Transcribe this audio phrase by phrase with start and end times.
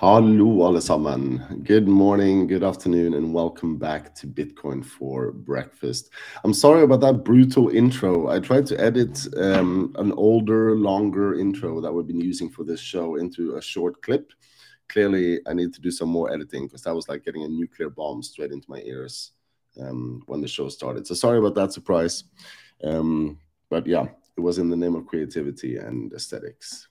[0.00, 1.64] Hallo allesammans.
[1.64, 6.10] Good morning, good afternoon, and welcome back to Bitcoin for Breakfast.
[6.44, 8.28] I'm sorry about that brutal intro.
[8.28, 12.78] I tried to edit um, an older, longer intro that we've been using for this
[12.78, 14.34] show into a short clip.
[14.90, 17.88] Clearly, I need to do some more editing because that was like getting a nuclear
[17.88, 19.32] bomb straight into my ears
[19.80, 21.06] um, when the show started.
[21.06, 22.24] So sorry about that surprise.
[22.84, 23.38] Um,
[23.70, 26.86] but yeah, it was in the name of creativity and aesthetics.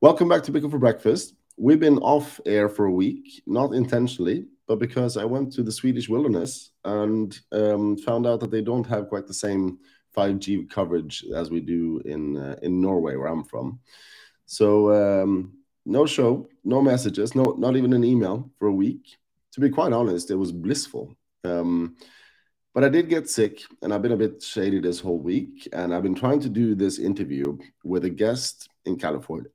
[0.00, 4.46] Welcome back to Bitcoin for Breakfast we've been off air for a week, not intentionally,
[4.68, 8.86] but because I went to the Swedish wilderness and um, found out that they don't
[8.86, 9.78] have quite the same
[10.16, 13.80] 5G coverage as we do in uh, in Norway, where I'm from.
[14.46, 15.52] So um,
[15.84, 19.18] no show, no messages, no not even an email for a week.
[19.52, 21.16] To be quite honest, it was blissful.
[21.44, 21.96] Um,
[22.74, 25.68] but I did get sick, and I've been a bit shady this whole week.
[25.72, 29.50] And I've been trying to do this interview with a guest in California,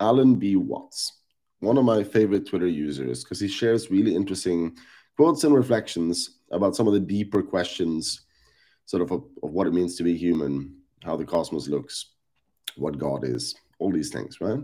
[0.00, 0.56] Alan B.
[0.56, 1.12] Watts
[1.60, 4.76] one of my favorite Twitter users because he shares really interesting
[5.16, 8.26] quotes and reflections about some of the deeper questions,
[8.84, 12.12] sort of, of, of what it means to be human, how the cosmos looks,
[12.76, 14.60] what God is, all these things, right?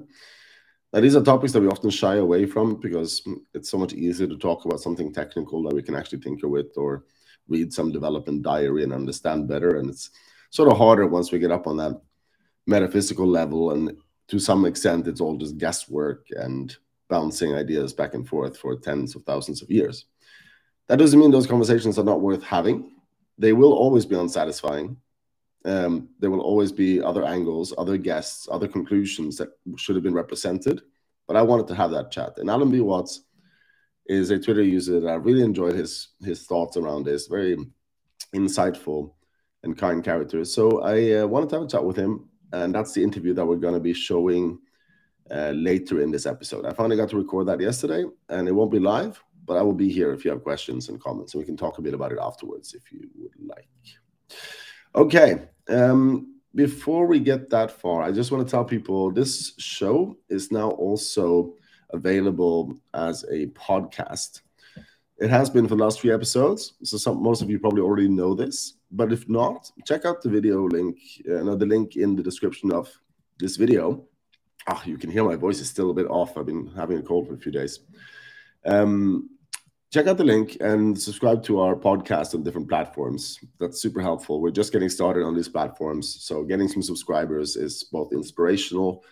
[0.92, 4.26] Now, these are topics that we often shy away from because it's so much easier
[4.26, 7.04] to talk about something technical that we can actually tinker with or
[7.48, 9.78] read some development diary and understand better.
[9.78, 10.10] And it's
[10.50, 11.98] sort of harder once we get up on that
[12.66, 13.70] metaphysical level.
[13.70, 13.96] And
[14.32, 16.74] to some extent, it's all just guesswork and
[17.10, 20.06] bouncing ideas back and forth for tens of thousands of years.
[20.88, 22.92] That doesn't mean those conversations are not worth having.
[23.36, 24.96] They will always be unsatisfying.
[25.66, 30.14] Um, there will always be other angles, other guests, other conclusions that should have been
[30.14, 30.80] represented.
[31.28, 32.38] But I wanted to have that chat.
[32.38, 32.80] And Alan B.
[32.80, 33.24] Watts
[34.06, 37.26] is a Twitter user that I really enjoyed his his thoughts around this.
[37.26, 37.58] Very
[38.34, 39.12] insightful
[39.62, 40.42] and kind character.
[40.46, 43.46] So I uh, wanted to have a chat with him, and that's the interview that
[43.46, 44.58] we're going to be showing
[45.30, 46.66] uh, later in this episode.
[46.66, 49.72] I finally got to record that yesterday, and it won't be live, but I will
[49.72, 52.12] be here if you have questions and comments, and we can talk a bit about
[52.12, 53.68] it afterwards if you would like.
[54.94, 55.42] Okay.
[55.68, 60.52] Um, before we get that far, I just want to tell people this show is
[60.52, 61.54] now also
[61.90, 64.42] available as a podcast.
[65.18, 68.08] It has been for the last three episodes, so some, most of you probably already
[68.08, 68.74] know this.
[68.90, 70.98] But if not, check out the video link,
[71.30, 72.90] uh, the link in the description of
[73.38, 74.04] this video
[74.68, 76.36] oh, you can hear my voice is still a bit off.
[76.36, 77.80] I've been having a cold for a few days.
[78.64, 79.30] Um,
[79.92, 83.38] check out the link and subscribe to our podcast on different platforms.
[83.58, 84.40] That's super helpful.
[84.40, 89.04] We're just getting started on these platforms, so getting some subscribers is both inspirational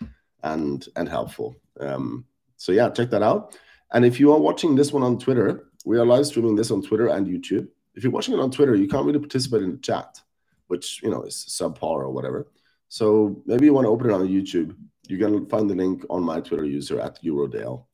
[0.43, 1.57] and and helpful.
[1.81, 2.25] Um,
[2.57, 3.59] so yeah, check that out.
[3.93, 6.83] And if you are watching this one on Twitter, we are live streaming this on
[6.83, 7.69] Twitter and YouTube.
[7.95, 10.21] If you're watching it on Twitter, you can't really participate in the chat,
[10.69, 12.47] which you know is subpar or whatever.
[12.89, 14.75] So maybe you want to open it on YouTube
[15.11, 17.85] you can find the link on my Twitter user at Eurodale.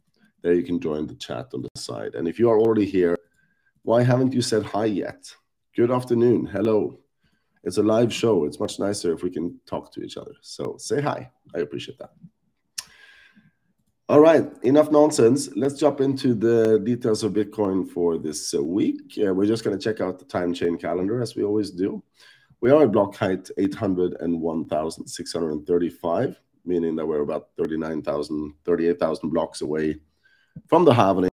[0.42, 2.14] There you can join the chat on the side.
[2.14, 3.16] And if you are already here,
[3.82, 5.34] why haven't you said hi yet?
[5.74, 6.46] Good afternoon.
[6.46, 6.98] Hello.
[7.64, 8.44] It's a live show.
[8.44, 10.32] It's much nicer if we can talk to each other.
[10.42, 11.30] So say hi.
[11.54, 12.10] I appreciate that.
[14.08, 15.48] All right, enough nonsense.
[15.56, 19.18] Let's jump into the details of Bitcoin for this uh, week.
[19.18, 22.00] Uh, we're just going to check out the time chain calendar as we always do.
[22.60, 29.96] We are at block height 801,635 meaning that we're about 39,000, 38,000 blocks away
[30.68, 31.30] from the halving.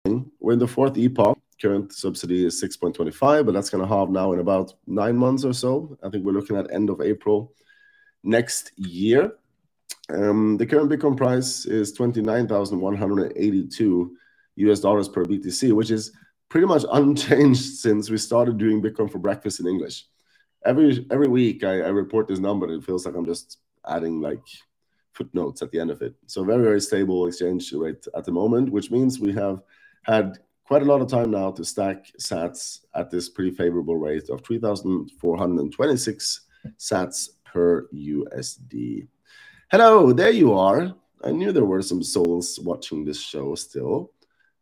[0.41, 1.38] We're in the fourth epoch.
[1.60, 5.53] Current subsidy is 6.25, but that's going to halve now in about nine months or
[5.53, 5.99] so.
[6.03, 7.53] I think we're looking at end of April
[8.22, 9.32] next year.
[10.09, 14.17] Um, the current Bitcoin price is 29,182
[14.56, 16.12] US dollars per BTC, which is
[16.49, 20.05] pretty much unchanged since we started doing Bitcoin for breakfast in English.
[20.65, 24.21] Every every week I, I report this number, and it feels like I'm just adding
[24.21, 24.43] like
[25.12, 26.15] footnotes at the end of it.
[26.27, 29.62] So very, very stable exchange rate at the moment, which means we have
[30.03, 34.28] had quite a lot of time now to stack sats at this pretty favorable rate
[34.28, 36.41] of 3,426
[36.78, 39.06] sats per USD.
[39.68, 40.94] Hello, there you are.
[41.24, 44.12] I knew there were some souls watching this show still.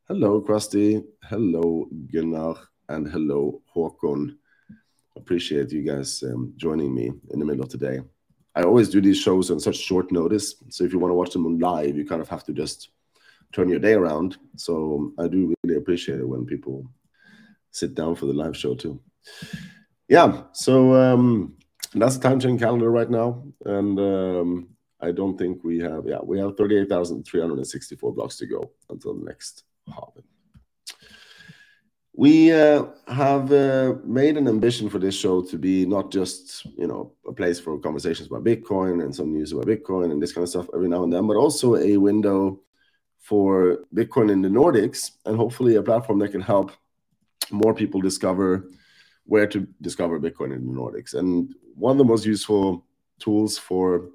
[0.08, 1.04] Hello, Krusty.
[1.24, 2.54] Hello, Gunnar.
[2.88, 4.38] And hello, Håkon.
[5.14, 8.00] Appreciate you guys um, joining me in the middle of the day.
[8.54, 10.54] I always do these shows on such short notice.
[10.70, 12.88] So if you want to watch them live, you kind of have to just
[13.52, 14.38] turn your day around.
[14.56, 16.90] So I do really appreciate it when people
[17.72, 18.98] sit down for the live show too.
[20.08, 20.44] Yeah.
[20.52, 21.58] So um,
[21.94, 24.68] that's the time chain calendar right now, and um,
[25.04, 26.02] I don't think we have.
[26.06, 29.64] Yeah, we have thirty-eight thousand three hundred and sixty-four blocks to go until the next
[29.86, 30.24] halving.
[32.16, 36.86] We uh, have uh, made an ambition for this show to be not just you
[36.86, 40.44] know a place for conversations about Bitcoin and some news about Bitcoin and this kind
[40.44, 42.60] of stuff every now and then, but also a window
[43.18, 46.72] for Bitcoin in the Nordics, and hopefully a platform that can help
[47.50, 48.70] more people discover
[49.26, 51.14] where to discover Bitcoin in the Nordics.
[51.14, 52.86] And one of the most useful
[53.18, 54.10] tools for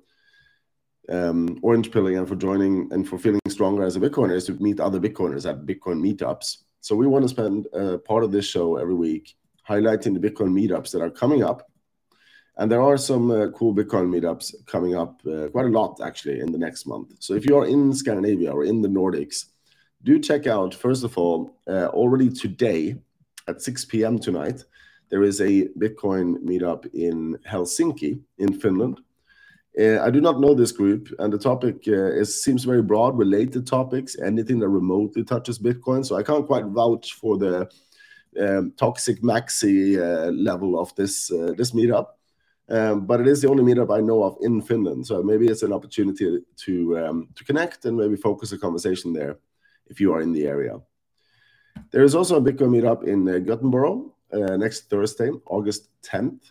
[1.10, 4.54] um, orange pilling and for joining and for feeling stronger as a Bitcoiner is to
[4.54, 6.58] meet other Bitcoiners at Bitcoin meetups.
[6.82, 9.36] So we want to spend a part of this show every week
[9.68, 11.70] highlighting the Bitcoin meetups that are coming up.
[12.58, 16.40] And there are some uh, cool Bitcoin meetups coming up, uh, quite a lot actually,
[16.40, 17.14] in the next month.
[17.20, 19.46] So if you are in Scandinavia or in the Nordics,
[20.04, 22.96] do check out, first of all, uh, already today
[23.48, 24.20] at 6 p.m.
[24.20, 24.64] tonight,
[25.10, 29.00] there is a Bitcoin meetup in Helsinki, in Finland.
[29.77, 33.18] Uh, I do not know this group, and the topic uh, is, seems very broad,
[33.18, 36.06] related topics, anything that remotely touches Bitcoin.
[36.06, 37.69] So I can't quite vouch for the
[38.39, 42.07] um, toxic maxi uh, level of this uh, this meetup,
[42.69, 45.06] um, but it is the only meetup I know of in Finland.
[45.06, 49.38] So maybe it's an opportunity to um, to connect and maybe focus a conversation there
[49.88, 50.80] if you are in the area.
[51.92, 56.42] There is also a Bitcoin meetup in uh, Gothenburg uh, next Thursday, August 10th.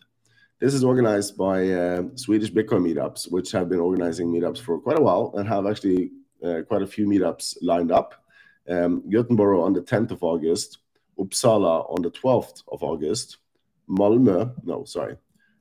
[0.60, 4.98] This is organized by uh, Swedish Bitcoin meetups, which have been organizing meetups for quite
[4.98, 6.10] a while and have actually
[6.44, 8.24] uh, quite a few meetups lined up.
[8.68, 10.78] Um, Gothenburg on the 10th of August,
[11.16, 13.36] Uppsala on the 12th of August,
[13.88, 15.16] Malmö, no, sorry,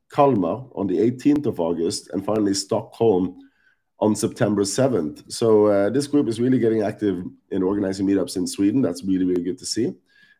[0.09, 3.37] Kalmar on the 18th of August, and finally Stockholm
[3.99, 5.31] on September 7th.
[5.31, 8.81] So uh, this group is really getting active in organizing meetups in Sweden.
[8.81, 9.93] That's really, really good to see.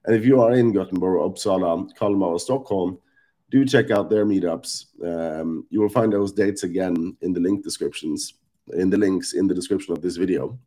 [0.06, 2.98] And if you are in Gothenburg, Uppsala, Kalmar, or Stockholm,
[3.50, 4.86] do check out their meetups.
[5.04, 8.34] Um, you will find those dates again in the link descriptions,
[8.74, 10.58] in the links in the description of this video.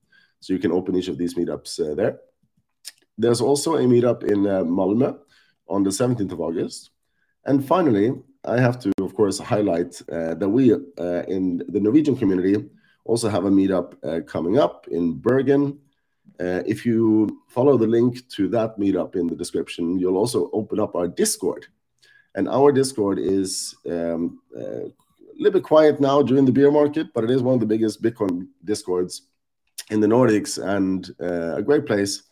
[0.40, 2.20] So you can open each of these meetups uh, there.
[3.18, 5.18] There's also a meetup in uh, Malmö
[5.68, 6.90] on the 17th of August.
[7.44, 12.16] And finally, I have to, of course, highlight uh, that we uh, in the Norwegian
[12.16, 12.70] community
[13.04, 15.78] also have a meetup uh, coming up in Bergen.
[16.38, 20.80] Uh, if you follow the link to that meetup in the description, you'll also open
[20.80, 21.66] up our Discord
[22.34, 27.08] and our Discord is um, uh, a little bit quiet now during the bear market,
[27.14, 29.22] but it is one of the biggest Bitcoin Discords
[29.90, 32.22] in the Nordics and uh, a great place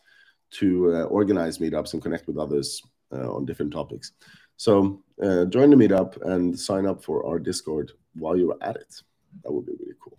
[0.51, 2.81] to uh, organize meetups and connect with others
[3.11, 4.13] uh, on different topics.
[4.57, 8.93] So uh, join the meetup and sign up for our Discord while you're at it.
[9.43, 10.17] That would be really cool.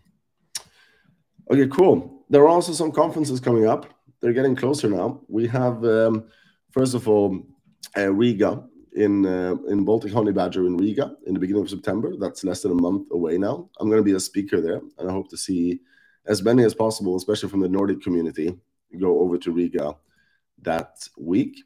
[1.51, 2.25] Okay, cool.
[2.31, 3.87] There are also some conferences coming up.
[4.21, 5.21] They're getting closer now.
[5.29, 6.25] We have, um,
[6.71, 7.43] first of all,
[7.97, 8.63] uh, Riga
[8.95, 12.17] in uh, in Baltic Honeybadger in Riga in the beginning of September.
[12.19, 13.69] That's less than a month away now.
[13.79, 15.81] I'm going to be a speaker there, and I hope to see
[16.27, 18.57] as many as possible, especially from the Nordic community,
[18.99, 19.97] go over to Riga
[20.63, 21.63] that week.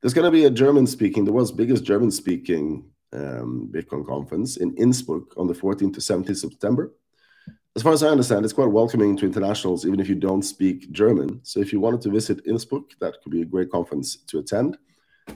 [0.00, 4.56] There's going to be a German speaking, the world's biggest German speaking um, Bitcoin conference
[4.56, 6.94] in Innsbruck on the 14th to 17th September.
[7.76, 10.90] As far as I understand, it's quite welcoming to internationals, even if you don't speak
[10.90, 11.40] German.
[11.44, 14.76] So if you wanted to visit Innsbruck, that could be a great conference to attend.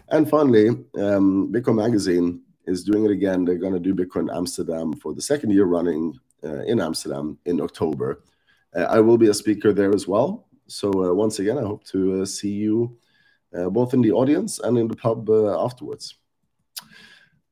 [0.08, 0.68] And finally,
[0.98, 3.44] um, Bitcoin Magazine is doing it again.
[3.44, 7.60] They're going to do Bitcoin Amsterdam for the second year running uh, in Amsterdam in
[7.60, 8.22] October.
[8.74, 10.48] Uh, I will be a speaker there as well.
[10.66, 12.96] So uh, once again, I hope to uh, see you
[13.56, 16.14] uh, both in the audience and in the pub uh, afterwards.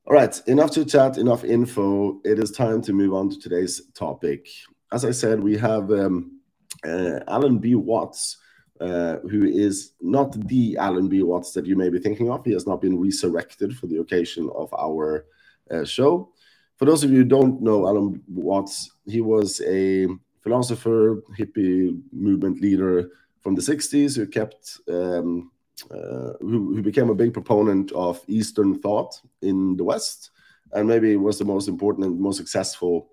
[0.05, 2.19] All right, enough to chat, enough info.
[2.25, 4.47] It is time to move on to today's topic.
[4.91, 6.41] As I said, we have um,
[6.83, 7.75] Alan B.
[7.75, 8.37] Watts
[8.83, 11.23] uh, who is not the Alan B.
[11.23, 12.43] Watts that you may be thinking of.
[12.43, 15.25] He has not been resurrected for the occasion of our
[15.71, 16.33] uh, show.
[16.75, 20.07] For those of you who don't know Alan Watts, he was a
[20.41, 23.11] philosopher, hippie movement leader
[23.41, 25.51] from the 60s who kept um,
[25.89, 30.31] uh, who, who, became a big proponent of Eastern thought in the West,
[30.73, 33.09] and maybe was the most important and most successful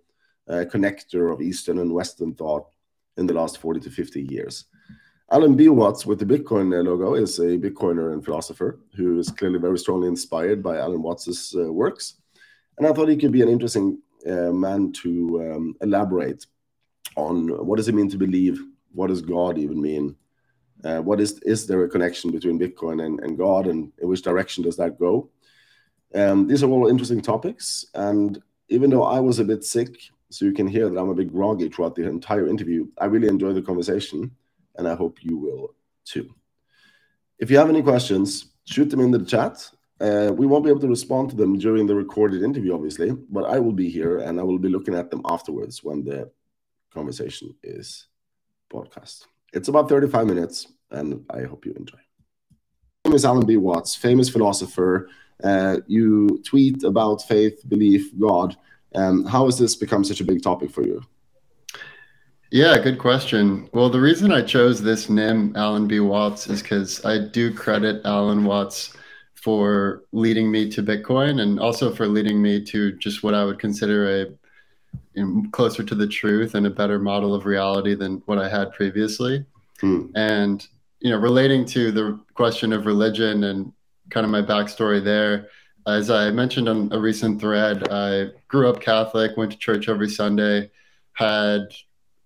[0.48, 2.66] uh, connector of Eastern and Western thought
[3.16, 4.66] in the last 40 to 50 years.
[5.32, 5.68] Alan B.
[5.68, 9.78] Watts with the Bitcoin uh, logo is a Bitcoiner and philosopher who is clearly very
[9.78, 12.14] strongly inspired by Alan Watts's uh, works.
[12.76, 16.46] And I thought he could be an interesting uh, man to um, elaborate
[17.16, 18.60] on what does it mean to believe?
[18.92, 20.16] What does God even mean?
[20.82, 24.22] Uh, what is is there a connection between Bitcoin and, and God, and in which
[24.22, 25.30] direction does that go?
[26.12, 29.94] Um, these are all interesting topics, and even though I was a bit sick,
[30.30, 33.28] so you can hear that I'm a bit groggy throughout the entire interview, I really
[33.28, 34.32] enjoyed the conversation
[34.80, 36.34] and I hope you will too.
[37.38, 39.70] If you have any questions, shoot them in the chat.
[40.00, 43.44] Uh, we won't be able to respond to them during the recorded interview, obviously, but
[43.44, 46.30] I will be here and I will be looking at them afterwards when the
[46.92, 48.06] conversation is
[48.70, 49.26] broadcast.
[49.52, 51.98] It's about 35 minutes, and I hope you enjoy.
[53.04, 53.58] My name is Alan B.
[53.58, 55.10] Watts, famous philosopher.
[55.44, 58.56] Uh, you tweet about faith, belief, God.
[58.94, 61.02] Um, how has this become such a big topic for you?
[62.50, 63.68] Yeah, good question.
[63.72, 66.00] Well, the reason I chose this name, Alan B.
[66.00, 68.92] Watts, is because I do credit Alan Watts
[69.34, 73.60] for leading me to Bitcoin and also for leading me to just what I would
[73.60, 74.26] consider a
[75.14, 78.48] you know, closer to the truth and a better model of reality than what I
[78.48, 79.44] had previously.
[79.80, 80.06] Hmm.
[80.16, 80.66] And
[80.98, 83.72] you know, relating to the question of religion and
[84.10, 85.48] kind of my backstory there,
[85.86, 90.10] as I mentioned on a recent thread, I grew up Catholic, went to church every
[90.10, 90.70] Sunday,
[91.14, 91.62] had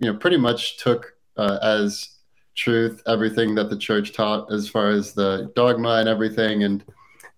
[0.04, 2.18] you know pretty much took uh, as
[2.54, 6.84] truth everything that the church taught as far as the dogma and everything, and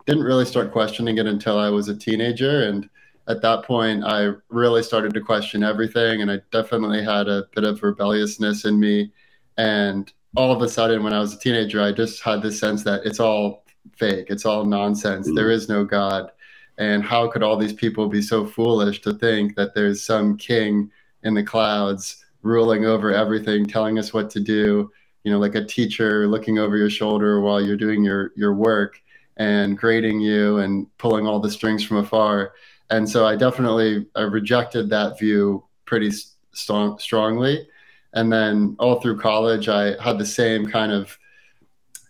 [0.05, 2.65] didn't really start questioning it until I was a teenager.
[2.65, 2.89] And
[3.29, 7.65] at that point, I really started to question everything, and I definitely had a bit
[7.65, 9.13] of rebelliousness in me.
[9.57, 12.83] And all of a sudden, when I was a teenager, I just had this sense
[12.83, 13.65] that it's all
[13.97, 15.29] fake, it's all nonsense.
[15.29, 15.37] Mm.
[15.37, 16.31] There is no God.
[16.79, 20.91] And how could all these people be so foolish to think that there's some king
[21.23, 24.91] in the clouds ruling over everything, telling us what to do?
[25.25, 29.03] You know, like a teacher looking over your shoulder while you're doing your your work
[29.37, 32.55] and grading you and pulling all the strings from afar.
[32.91, 36.13] And so I definitely I rejected that view pretty
[36.53, 37.69] strong, strongly.
[38.15, 41.19] And then all through college, I had the same kind of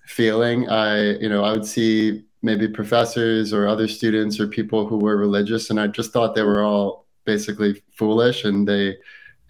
[0.06, 0.68] feeling.
[0.68, 5.16] I, you know, I would see maybe professors or other students or people who were
[5.16, 8.96] religious, and I just thought they were all basically foolish and they,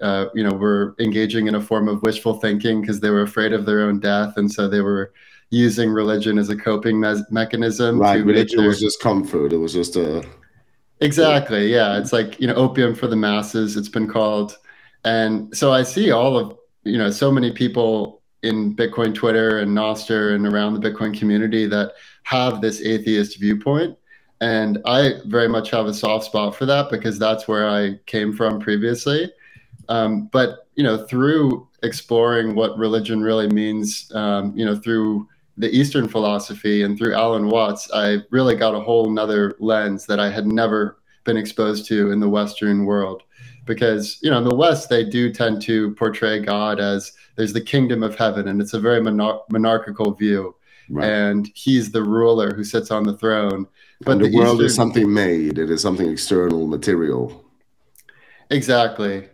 [0.00, 3.52] uh, you know, were engaging in a form of wishful thinking because they were afraid
[3.52, 5.12] of their own death, and so they were
[5.50, 7.98] using religion as a coping me- mechanism.
[7.98, 8.68] Right, religion their...
[8.68, 9.52] was just comfort.
[9.52, 10.24] It was just a
[11.00, 11.98] exactly, yeah.
[11.98, 13.76] It's like you know, opium for the masses.
[13.76, 14.56] It's been called,
[15.04, 19.76] and so I see all of you know, so many people in Bitcoin Twitter and
[19.76, 23.98] Nostr and around the Bitcoin community that have this atheist viewpoint.
[24.40, 28.32] And I very much have a soft spot for that because that's where I came
[28.32, 29.32] from previously.
[29.88, 35.70] Um, but you know, through exploring what religion really means, um, you know, through the
[35.70, 40.30] Eastern philosophy and through Alan Watts, I really got a whole nother lens that I
[40.30, 43.22] had never been exposed to in the Western world.
[43.64, 47.60] Because, you know, in the West, they do tend to portray God as there's the
[47.60, 50.54] kingdom of heaven, and it's a very monar- monarchical view.
[50.88, 51.08] Right.
[51.08, 53.66] And he's the ruler who sits on the throne.
[54.02, 54.66] But and the, the world Eastern...
[54.66, 57.44] is something made, it is something external, material.
[58.50, 59.28] Exactly.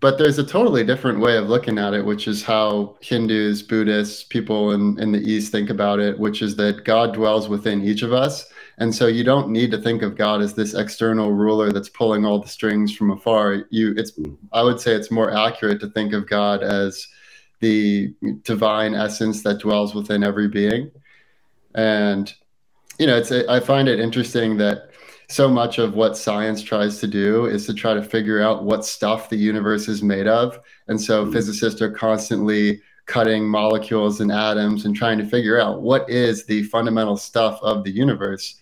[0.00, 4.24] But there's a totally different way of looking at it, which is how Hindus, Buddhists,
[4.24, 8.02] people in, in the East think about it, which is that God dwells within each
[8.02, 8.46] of us.
[8.78, 12.26] And so you don't need to think of God as this external ruler that's pulling
[12.26, 13.64] all the strings from afar.
[13.70, 14.12] You it's
[14.52, 17.08] I would say it's more accurate to think of God as
[17.60, 20.90] the divine essence that dwells within every being.
[21.74, 22.32] And
[22.98, 24.90] you know, it's I find it interesting that
[25.28, 28.84] so much of what science tries to do is to try to figure out what
[28.84, 30.58] stuff the universe is made of.
[30.88, 31.32] And so mm-hmm.
[31.32, 36.62] physicists are constantly cutting molecules and atoms and trying to figure out what is the
[36.64, 38.60] fundamental stuff of the universe.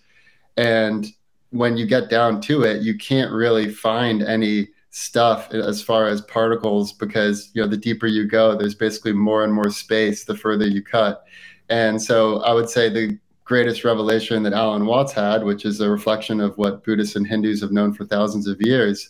[0.57, 1.07] And
[1.51, 6.21] when you get down to it, you can't really find any stuff as far as
[6.21, 10.33] particles because you know the deeper you go there's basically more and more space the
[10.33, 11.25] further you cut
[11.67, 15.89] and so i would say the greatest revelation that alan watts had which is a
[15.89, 19.09] reflection of what buddhists and hindus have known for thousands of years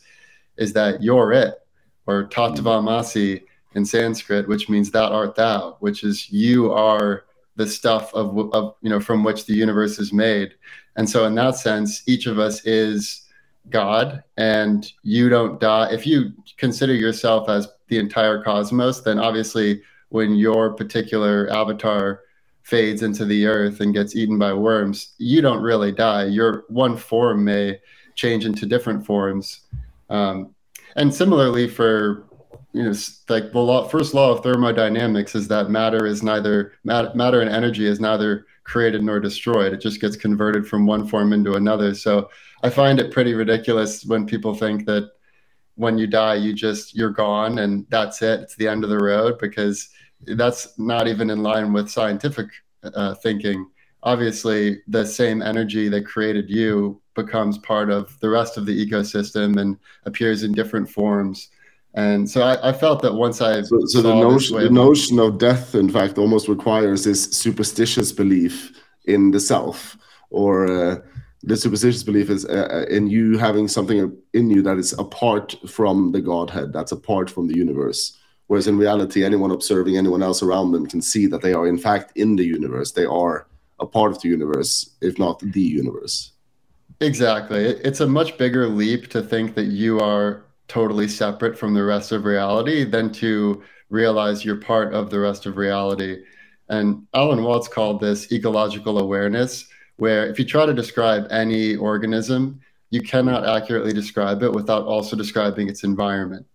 [0.58, 1.56] is that you're it
[2.06, 3.78] or tat tvam asi mm-hmm.
[3.78, 7.26] in sanskrit which means that art thou which is you are
[7.56, 10.54] the stuff of, of you know from which the universe is made.
[10.96, 13.22] And so in that sense each of us is
[13.70, 19.82] God and you don't die, if you consider yourself as the entire cosmos, then obviously
[20.10, 22.22] when your particular avatar
[22.66, 26.26] fades into the earth and gets eaten by worms, you don't really die.
[26.26, 27.80] Your one form may
[28.16, 29.62] change into different forms.
[30.10, 30.56] Um,
[30.96, 32.26] and similarly for
[32.74, 32.94] you know
[33.30, 37.86] like the law, first law of thermodynamics is that matter is neither matter and energy
[37.86, 42.30] is neither created nor destroyed it just gets converted from one form into another so
[42.64, 45.12] I find it pretty ridiculous when people think that
[45.76, 48.40] when you die, you just you're gone and that's it.
[48.42, 49.90] It's the end of the road because
[50.22, 52.48] that's not even in line with scientific
[52.84, 53.68] uh, thinking.
[54.04, 59.60] Obviously, the same energy that created you becomes part of the rest of the ecosystem
[59.60, 61.50] and appears in different forms.
[61.96, 65.38] And so I, I felt that once I so, so the notion the notion of
[65.38, 68.72] death, in fact, almost requires this superstitious belief
[69.06, 69.98] in the self
[70.30, 70.68] or.
[70.68, 70.96] Uh,
[71.46, 75.56] the superstitious belief is uh, uh, in you having something in you that is apart
[75.68, 78.18] from the Godhead, that's apart from the universe.
[78.48, 81.78] Whereas in reality, anyone observing anyone else around them can see that they are, in
[81.78, 82.92] fact, in the universe.
[82.92, 83.48] They are
[83.80, 86.32] a part of the universe, if not the universe.
[87.02, 87.66] Exactly.
[87.66, 92.12] It's a much bigger leap to think that you are totally separate from the rest
[92.12, 96.24] of reality than to realize you're part of the rest of reality.
[96.70, 102.60] And Alan Watts called this ecological awareness, where if you try to describe any organism,
[102.90, 106.46] you cannot accurately describe it without also describing its environment.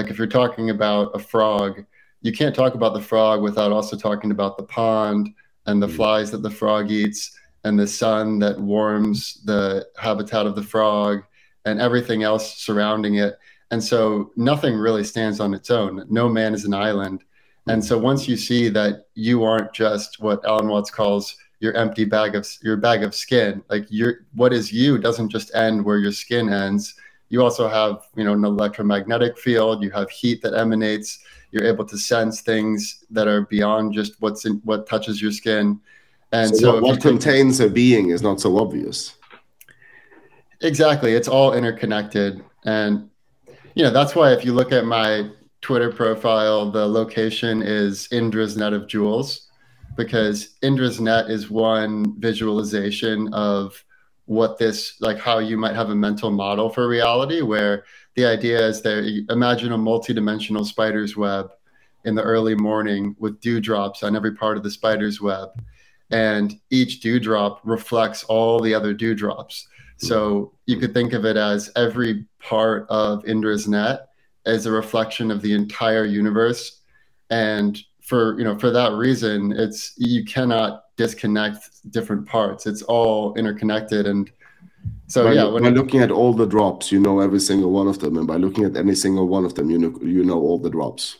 [0.00, 1.84] Like if you're talking about a frog,
[2.22, 5.28] you can't talk about the frog without also talking about the pond
[5.66, 5.94] and the mm.
[5.94, 11.22] flies that the frog eats and the sun that warms the habitat of the frog
[11.66, 13.38] and everything else surrounding it.
[13.72, 16.06] And so nothing really stands on its own.
[16.08, 17.22] No man is an island.
[17.68, 22.06] And so once you see that you aren't just what Alan Watts calls your empty
[22.06, 25.98] bag of your bag of skin, like your what is you doesn't just end where
[25.98, 26.94] your skin ends.
[27.30, 31.20] You also have, you know, an electromagnetic field, you have heat that emanates,
[31.52, 35.80] you're able to sense things that are beyond just what's in what touches your skin.
[36.32, 39.16] And so, so what, what contains a being is not so obvious.
[40.60, 41.14] Exactly.
[41.14, 42.44] It's all interconnected.
[42.64, 43.08] And
[43.74, 48.56] you know, that's why if you look at my Twitter profile, the location is Indra's
[48.56, 49.48] net of jewels,
[49.96, 53.84] because Indra's net is one visualization of
[54.30, 57.84] what this like how you might have a mental model for reality where
[58.14, 61.50] the idea is that imagine a multi-dimensional spider's web
[62.04, 65.48] in the early morning with dewdrops on every part of the spider's web
[66.10, 69.66] and each dewdrop reflects all the other dewdrops
[70.00, 74.08] so you could think of it as every part of Indra's net
[74.46, 76.80] as a reflection of the entire universe.
[77.28, 77.78] And
[78.10, 81.60] for you know, for that reason, it's you cannot disconnect
[81.92, 82.66] different parts.
[82.66, 84.08] It's all interconnected.
[84.08, 84.28] And
[85.06, 87.86] so by, yeah, when by looking at all the drops, you know every single one
[87.86, 90.40] of them, and by looking at any single one of them, you know you know
[90.40, 91.18] all the drops.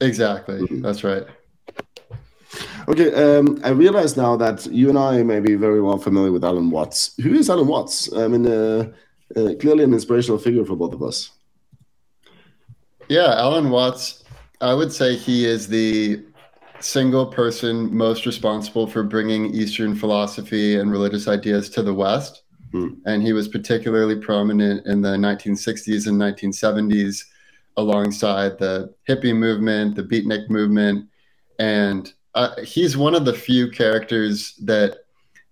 [0.00, 0.60] Exactly.
[0.60, 0.82] Mm-hmm.
[0.82, 1.26] That's right.
[2.86, 6.44] Okay, um, I realize now that you and I may be very well familiar with
[6.44, 6.98] Alan Watts.
[7.20, 8.10] Who is Alan Watts?
[8.14, 8.92] I mean, uh,
[9.36, 11.30] uh, clearly an inspirational figure for both of us.
[13.08, 14.22] Yeah, Alan Watts,
[14.60, 16.24] I would say he is the
[16.80, 22.42] single person most responsible for bringing Eastern philosophy and religious ideas to the West.
[22.72, 22.94] Hmm.
[23.06, 27.24] And he was particularly prominent in the 1960s and 1970s
[27.76, 31.08] alongside the hippie movement, the beatnik movement,
[31.58, 34.98] and uh, he's one of the few characters that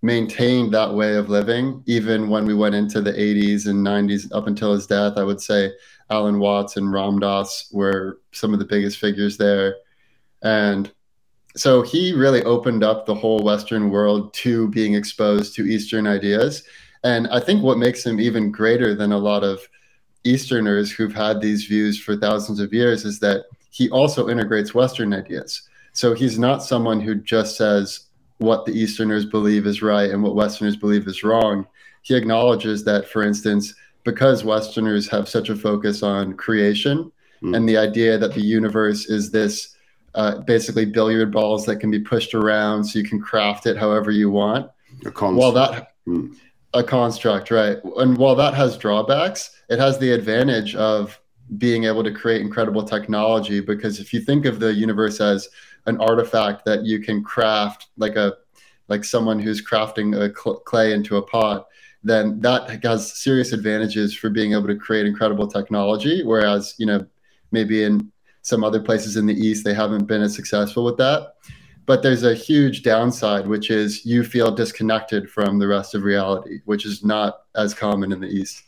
[0.01, 4.45] maintained that way of living even when we went into the 80s and 90s up
[4.45, 5.71] until his death i would say
[6.09, 9.75] alan watts and ram dass were some of the biggest figures there.
[10.41, 10.91] And
[11.55, 16.63] so he really opened up the whole western world to being exposed to eastern ideas.
[17.03, 19.67] And i think what makes him even greater than a lot of
[20.23, 25.13] easterners who've had these views for thousands of years is that he also integrates western
[25.13, 25.61] ideas.
[25.93, 30.35] So he's not someone who just says what the Easterners believe is right and what
[30.35, 31.65] Westerners believe is wrong.
[32.03, 37.55] He acknowledges that, for instance, because Westerners have such a focus on creation mm.
[37.55, 39.75] and the idea that the universe is this
[40.15, 44.11] uh, basically billiard balls that can be pushed around so you can craft it however
[44.11, 44.69] you want.
[45.05, 45.37] A construct.
[45.37, 46.35] While that, mm.
[46.73, 47.77] a construct, right?
[47.97, 51.19] And while that has drawbacks, it has the advantage of
[51.57, 55.47] being able to create incredible technology because if you think of the universe as
[55.85, 58.35] an artifact that you can craft like a
[58.89, 61.67] like someone who's crafting a cl- clay into a pot
[62.03, 66.23] then that has serious advantages for being able to create incredible technology.
[66.23, 67.05] Whereas you know
[67.51, 71.33] maybe in some other places in the east they haven't been as successful with that.
[71.85, 76.59] But there's a huge downside which is you feel disconnected from the rest of reality
[76.65, 78.63] which is not as common in the east.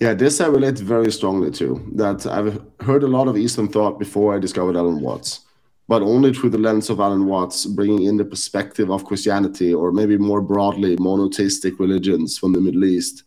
[0.00, 1.86] Yeah, this I relate very strongly to.
[1.94, 5.40] That I've heard a lot of Eastern thought before I discovered Alan Watts
[5.90, 9.90] but only through the lens of Alan Watts, bringing in the perspective of Christianity or
[9.90, 13.24] maybe more broadly monotheistic religions from the Middle East,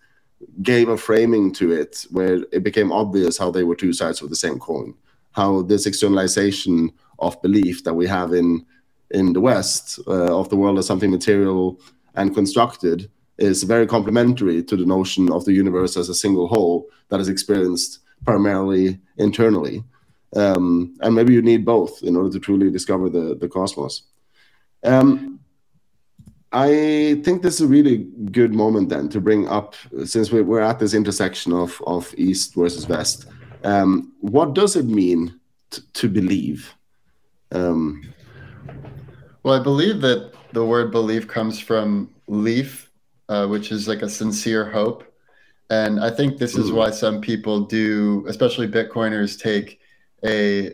[0.62, 4.30] gave a framing to it where it became obvious how they were two sides of
[4.30, 4.94] the same coin.
[5.34, 8.66] How this externalization of belief that we have in
[9.12, 11.82] in the West uh, of the world as something material
[12.16, 16.88] and constructed is very complementary to the notion of the universe as a single whole
[17.10, 19.84] that is experienced primarily internally
[20.36, 24.04] um, and maybe you need both in order to truly discover the the cosmos.
[24.84, 25.40] Um,
[26.52, 30.80] I think this is a really good moment then to bring up, since we're at
[30.80, 33.26] this intersection of of East versus West.
[33.64, 35.40] Um, what does it mean
[35.94, 36.74] to believe?
[37.52, 38.14] Um,
[39.44, 42.92] well, I believe that the word belief comes from lief,
[43.30, 45.04] uh, which is like a sincere hope.
[45.70, 46.76] And I think this is mm.
[46.76, 49.80] why some people do, especially Bitcoiners, take
[50.26, 50.72] a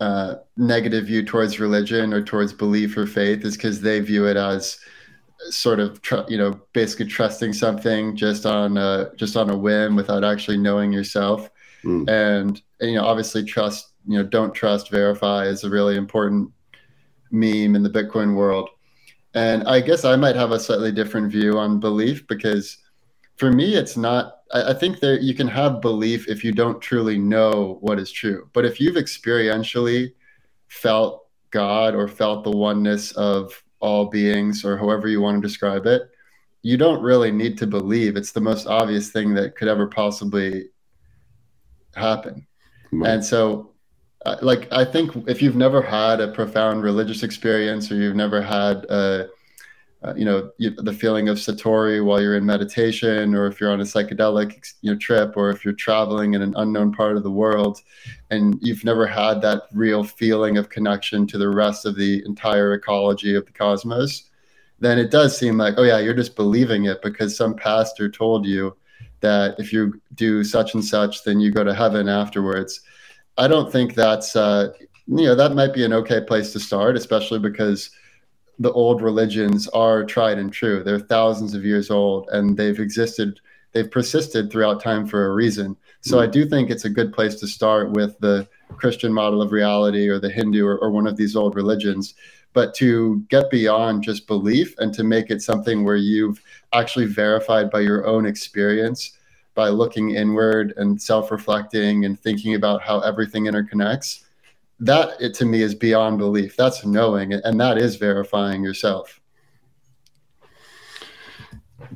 [0.00, 4.36] uh, negative view towards religion or towards belief or faith is because they view it
[4.36, 4.78] as
[5.50, 9.96] sort of tr- you know basically trusting something just on a, just on a whim
[9.96, 11.50] without actually knowing yourself
[11.84, 12.08] mm.
[12.08, 16.50] and, and you know obviously trust you know don't trust verify is a really important
[17.30, 18.68] meme in the bitcoin world
[19.34, 22.78] and i guess i might have a slightly different view on belief because
[23.36, 26.80] for me it's not I, I think that you can have belief if you don't
[26.80, 28.48] truly know what is true.
[28.52, 30.12] But if you've experientially
[30.68, 35.86] felt god or felt the oneness of all beings or however you want to describe
[35.86, 36.02] it
[36.62, 38.16] you don't really need to believe.
[38.16, 40.66] It's the most obvious thing that could ever possibly
[41.94, 42.46] happen.
[42.90, 43.10] Right.
[43.10, 43.72] and so
[44.24, 48.40] uh, like i think if you've never had a profound religious experience or you've never
[48.40, 49.28] had a
[50.04, 53.80] uh, you know the feeling of satori while you're in meditation or if you're on
[53.80, 57.30] a psychedelic you know trip or if you're traveling in an unknown part of the
[57.30, 57.80] world
[58.30, 62.74] and you've never had that real feeling of connection to the rest of the entire
[62.74, 64.30] ecology of the cosmos
[64.78, 68.46] then it does seem like oh yeah you're just believing it because some pastor told
[68.46, 68.76] you
[69.20, 72.80] that if you do such and such then you go to heaven afterwards.
[73.36, 74.72] I don't think that's uh,
[75.06, 77.90] you know that might be an okay place to start especially because
[78.58, 80.82] the old religions are tried and true.
[80.82, 83.40] They're thousands of years old and they've existed,
[83.72, 85.76] they've persisted throughout time for a reason.
[86.00, 86.24] So hmm.
[86.24, 90.08] I do think it's a good place to start with the Christian model of reality
[90.08, 92.14] or the Hindu or, or one of these old religions.
[92.52, 96.42] But to get beyond just belief and to make it something where you've
[96.72, 99.12] actually verified by your own experience,
[99.54, 104.24] by looking inward and self reflecting and thinking about how everything interconnects
[104.80, 106.56] that it, to me is beyond belief.
[106.56, 109.20] That's knowing, and that is verifying yourself.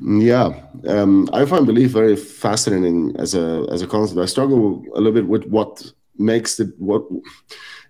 [0.01, 4.19] Yeah, um, I find belief very fascinating as a as a concept.
[4.19, 7.03] I struggle a little bit with what makes it what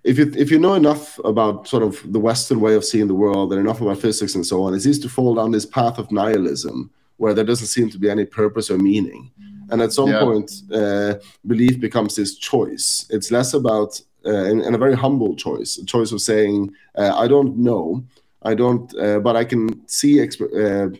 [0.04, 3.14] if you if you know enough about sort of the Western way of seeing the
[3.14, 5.98] world and enough about physics and so on, it's easy to fall down this path
[5.98, 9.30] of nihilism where there doesn't seem to be any purpose or meaning.
[9.70, 10.20] And at some yeah.
[10.20, 11.14] point, uh,
[11.46, 13.06] belief becomes this choice.
[13.08, 17.28] It's less about and, and, a very humble choice, a choice of saying, uh, I
[17.28, 18.04] don't know,
[18.42, 20.98] I don't, uh, but I can see exp-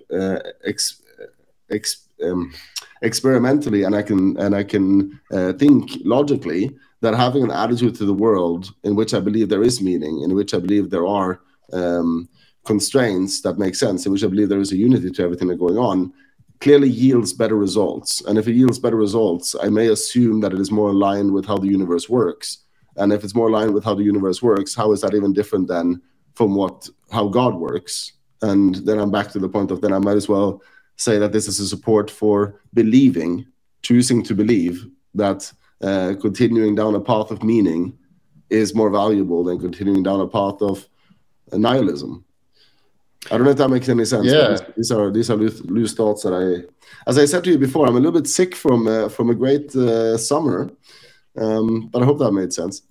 [0.65, 1.03] ex-
[1.71, 2.53] ex- um,
[3.03, 5.21] experimentally, and I can and I can
[5.59, 6.71] think logically
[7.05, 10.35] that having an attitude to the world in which I believe there is meaning, in
[10.35, 11.41] which I believe there are
[11.73, 12.29] um,
[12.65, 15.61] constraints that make sense, in which I believe there is a unity to everything that's
[15.61, 16.13] going on,
[16.61, 18.23] clearly yields better results.
[18.25, 21.47] And if it yields better results, I may assume that it is more aligned with
[21.47, 22.64] how the universe works.
[22.97, 25.69] And if it's more aligned with how the universe works, how is that even different
[25.69, 26.01] than
[26.35, 28.13] from what how God works?
[28.43, 30.63] And then I'm back to the point of then I might as well
[30.97, 33.47] say that this is a support for believing,
[33.83, 35.51] choosing to believe that
[35.83, 37.97] uh, continuing down a path of meaning
[38.51, 40.89] is more valuable than continuing down a path of
[41.53, 42.25] nihilism.
[43.31, 44.27] I don't know if that makes any sense.
[44.27, 44.59] Yeah.
[44.77, 46.69] These, are these are loose, loose, thoughts that I,
[47.09, 49.35] as I said to you before, I'm a little bit sick from uh, from a
[49.35, 50.71] great uh, summer,
[51.37, 52.83] um, but I hope that made sense.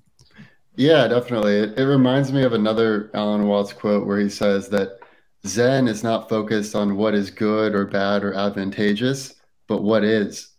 [0.75, 1.55] Yeah, definitely.
[1.57, 4.99] It, it reminds me of another Alan Watts quote where he says that
[5.45, 9.35] Zen is not focused on what is good or bad or advantageous,
[9.67, 10.49] but what is.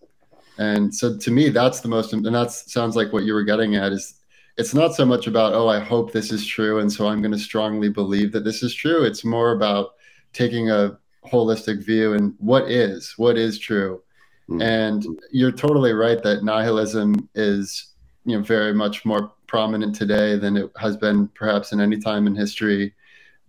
[0.59, 3.75] And so to me, that's the most, and that sounds like what you were getting
[3.75, 4.21] at is
[4.57, 6.79] it's not so much about, oh, I hope this is true.
[6.79, 9.03] And so I'm going to strongly believe that this is true.
[9.03, 9.95] It's more about
[10.33, 14.03] taking a holistic view and what is, what is true.
[14.49, 14.63] Mm-hmm.
[14.63, 17.93] And you're totally right that nihilism is,
[18.25, 22.27] you know, very much more prominent today than it has been perhaps in any time
[22.27, 22.95] in history.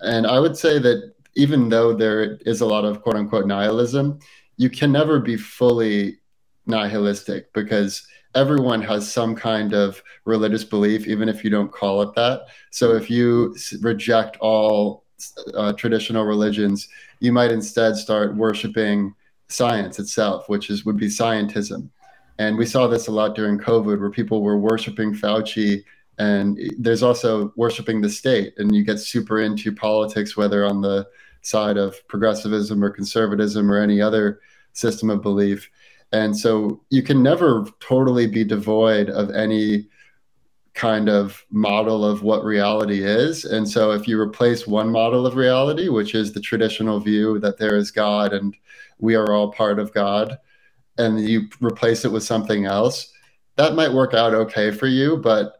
[0.02, 4.20] And I would say that even though there is a lot of quote unquote nihilism,
[4.58, 6.18] you can never be fully
[6.66, 12.14] nihilistic because everyone has some kind of religious belief, even if you don't call it
[12.16, 12.42] that.
[12.72, 15.04] So if you reject all
[15.54, 16.88] uh, traditional religions,
[17.20, 19.16] you might instead start worshiping
[19.48, 21.90] science itself, which is would be scientism.
[22.38, 25.84] And we saw this a lot during COVID, where people were worshiping Fauci,
[26.18, 31.08] and there's also worshiping the state, and you get super into politics, whether on the
[31.42, 34.40] side of progressivism or conservatism or any other
[34.74, 35.70] system of belief.
[36.12, 39.88] And so you can never totally be devoid of any
[40.76, 43.46] kind of model of what reality is.
[43.46, 47.58] And so if you replace one model of reality, which is the traditional view that
[47.58, 48.56] there is God and
[49.00, 50.38] we are all part of God,
[50.98, 53.12] and you replace it with something else,
[53.56, 55.18] that might work out okay for you.
[55.18, 55.54] But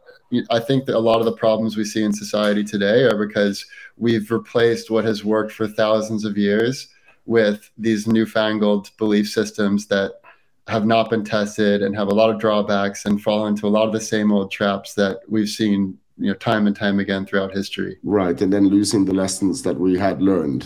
[0.50, 3.64] I think that a lot of the problems we see in society today are because
[3.96, 6.88] we've replaced what has worked for thousands of years
[7.24, 10.20] with these newfangled belief systems that
[10.68, 13.86] have not been tested and have a lot of drawbacks and fall into a lot
[13.86, 17.52] of the same old traps that we've seen you know time and time again throughout
[17.52, 20.64] history right and then losing the lessons that we had learned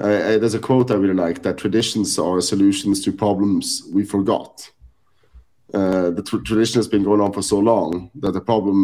[0.00, 4.70] Uh, there's a quote I really like that traditions are solutions to problems we forgot.
[5.74, 8.78] Uh, the tr- tradition has been going on for so long that the problem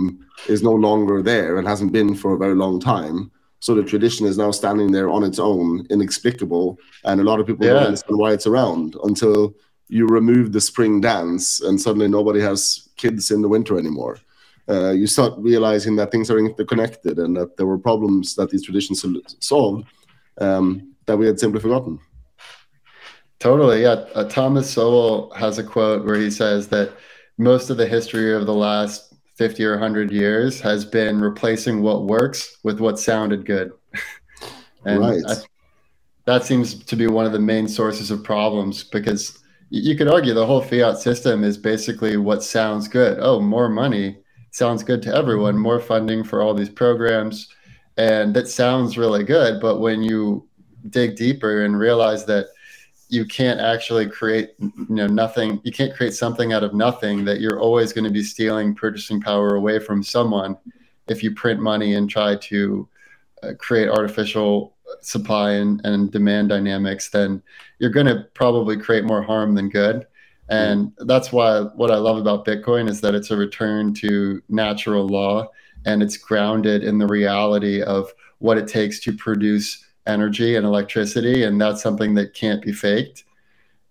[0.48, 3.30] is no longer there and hasn't been for a very long time.
[3.60, 6.66] So the tradition is now standing there on its own, inexplicable,
[7.04, 7.74] and a lot of people yeah.
[7.74, 9.54] don't understand why it's around until
[9.88, 14.18] you remove the spring dance and suddenly nobody has kids in the winter anymore.
[14.68, 18.64] Uh, you start realizing that things are interconnected and that there were problems that these
[18.64, 19.04] traditions
[19.40, 19.86] solved
[20.40, 21.98] um, that we had simply forgotten.
[23.40, 24.06] Totally, yeah.
[24.14, 26.92] Uh, Thomas Sowell has a quote where he says that
[27.36, 32.04] most of the history of the last 50 or 100 years has been replacing what
[32.04, 33.72] works with what sounded good.
[34.86, 35.22] and right.
[35.28, 35.34] I,
[36.24, 40.34] that seems to be one of the main sources of problems because you could argue
[40.34, 43.18] the whole fiat system is basically what sounds good.
[43.20, 44.18] Oh, more money
[44.50, 47.48] sounds good to everyone, more funding for all these programs.
[47.96, 49.60] And that sounds really good.
[49.60, 50.48] But when you
[50.90, 52.46] dig deeper and realize that
[53.08, 57.40] you can't actually create you know nothing you can't create something out of nothing that
[57.40, 60.56] you're always going to be stealing purchasing power away from someone
[61.08, 62.88] if you print money and try to
[63.42, 67.42] uh, create artificial supply and, and demand dynamics then
[67.78, 70.06] you're going to probably create more harm than good
[70.48, 75.06] and that's why what i love about bitcoin is that it's a return to natural
[75.06, 75.46] law
[75.86, 81.44] and it's grounded in the reality of what it takes to produce energy and electricity,
[81.44, 83.24] and that's something that can't be faked.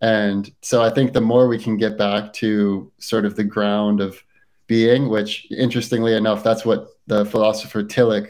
[0.01, 4.01] And so I think the more we can get back to sort of the ground
[4.01, 4.21] of
[4.67, 8.29] being, which interestingly enough, that's what the philosopher Tillich,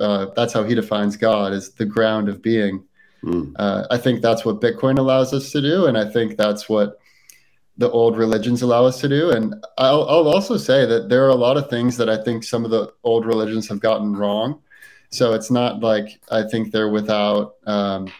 [0.00, 2.84] uh, that's how he defines God, is the ground of being.
[3.22, 3.52] Mm.
[3.56, 6.98] Uh, I think that's what Bitcoin allows us to do, and I think that's what
[7.78, 9.30] the old religions allow us to do.
[9.30, 12.42] And I'll, I'll also say that there are a lot of things that I think
[12.42, 14.60] some of the old religions have gotten wrong.
[15.10, 17.54] So it's not like I think they're without.
[17.66, 18.12] Um,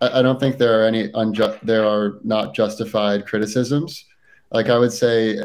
[0.00, 1.64] I, I, don't think there are any unjust.
[1.64, 4.04] There are not justified criticisms.
[4.50, 5.38] Like I would say,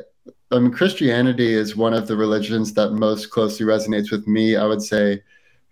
[0.52, 4.56] I mean, Christianity is one of the religions that most closely resonates with me.
[4.56, 5.22] I would say.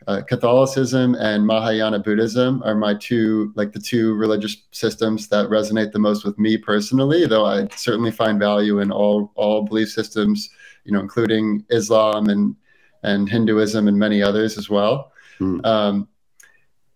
[0.07, 5.91] Uh, Catholicism and Mahayana Buddhism are my two, like the two religious systems that resonate
[5.91, 7.27] the most with me personally.
[7.27, 10.49] Though I certainly find value in all all belief systems,
[10.85, 12.55] you know, including Islam and
[13.03, 15.11] and Hinduism and many others as well.
[15.39, 15.65] Mm.
[15.65, 16.07] Um,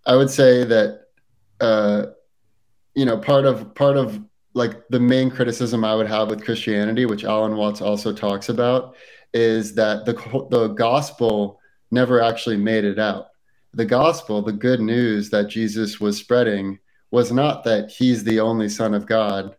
[0.06, 1.08] I would say that
[1.60, 2.08] uh,
[2.96, 4.20] you know part of part of
[4.54, 8.96] like the main criticism I would have with Christianity, which Alan Watts also talks about,
[9.34, 10.14] is that the
[10.50, 11.60] the gospel
[11.92, 13.28] never actually made it out.
[13.74, 16.80] The gospel, the good news that Jesus was spreading,
[17.12, 19.56] was not that he's the only son of God.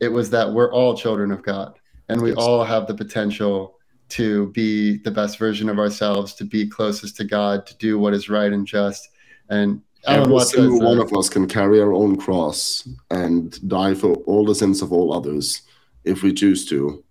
[0.00, 1.78] It was that we're all children of God
[2.10, 3.78] and we all have the potential
[4.10, 8.12] to be the best version of ourselves, to be closest to God, to do what
[8.12, 9.08] is right and just.
[9.48, 14.44] And every single one of us can carry our own cross and die for all
[14.44, 15.62] the sins of all others
[16.04, 17.04] if we choose to.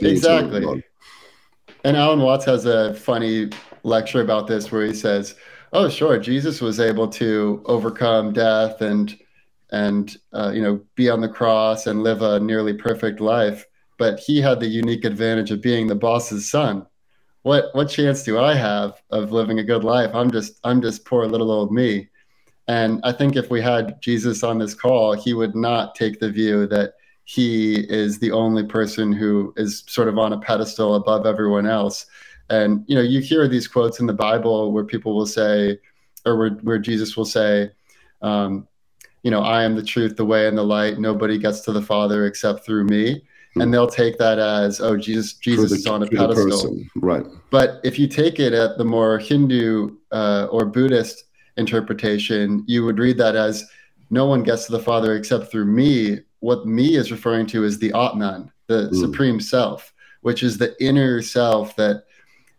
[0.00, 0.82] exactly.
[1.84, 3.50] And Alan Watts has a funny
[3.82, 5.34] lecture about this where he says,
[5.72, 9.16] "Oh, sure, Jesus was able to overcome death and
[9.70, 13.66] and uh, you know be on the cross and live a nearly perfect life."
[13.98, 16.86] but he had the unique advantage of being the boss's son.
[17.42, 20.14] What what chance do I have of living a good life?
[20.14, 22.08] I'm just I'm just poor little old me.
[22.66, 26.30] And I think if we had Jesus on this call, he would not take the
[26.30, 31.26] view that he is the only person who is sort of on a pedestal above
[31.26, 32.06] everyone else.
[32.50, 35.78] And you know, you hear these quotes in the Bible where people will say,
[36.26, 37.70] or where, where Jesus will say,
[38.22, 38.68] um,
[39.22, 40.98] you know, I am the truth, the way, and the light.
[40.98, 43.22] Nobody gets to the Father except through me.
[43.56, 46.76] And they'll take that as oh jesus jesus the, is on a pedestal.
[46.96, 47.24] right.
[47.50, 51.24] But if you take it at the more hindu uh, or buddhist
[51.56, 53.64] interpretation you would read that as
[54.10, 57.78] no one gets to the father except through me what me is referring to is
[57.78, 59.00] the atman the mm.
[59.00, 62.04] supreme self which is the inner self that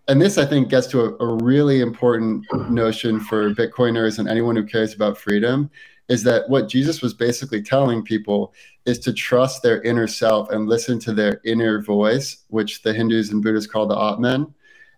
[0.07, 4.55] and this i think gets to a, a really important notion for bitcoiners and anyone
[4.55, 5.69] who cares about freedom
[6.07, 8.53] is that what Jesus was basically telling people
[8.85, 13.31] is to trust their inner self and listen to their inner voice, which the Hindus
[13.31, 14.53] and Buddhists call the Atman,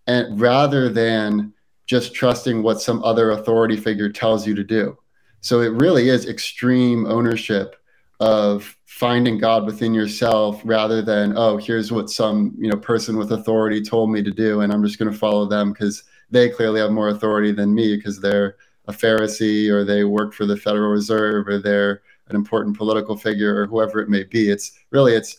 [0.07, 1.53] and rather than
[1.85, 4.97] just trusting what some other authority figure tells you to do.
[5.39, 7.77] So it really is extreme ownership
[8.19, 13.31] of finding God within yourself rather than, oh, here's what some you know person with
[13.31, 16.79] authority told me to do, and I'm just going to follow them because they clearly
[16.79, 18.55] have more authority than me because they're
[18.87, 23.61] a Pharisee or they work for the Federal Reserve or they're an important political figure
[23.61, 24.49] or whoever it may be.
[24.49, 25.37] It's really it's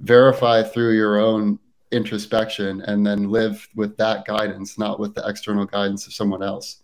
[0.00, 1.58] verify through your own
[1.92, 6.80] introspection and then live with that guidance, not with the external guidance of someone else.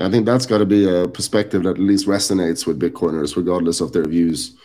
[0.00, 3.80] I think that's got to be a perspective that at least resonates with Bitcoiners, regardless
[3.80, 4.56] of their views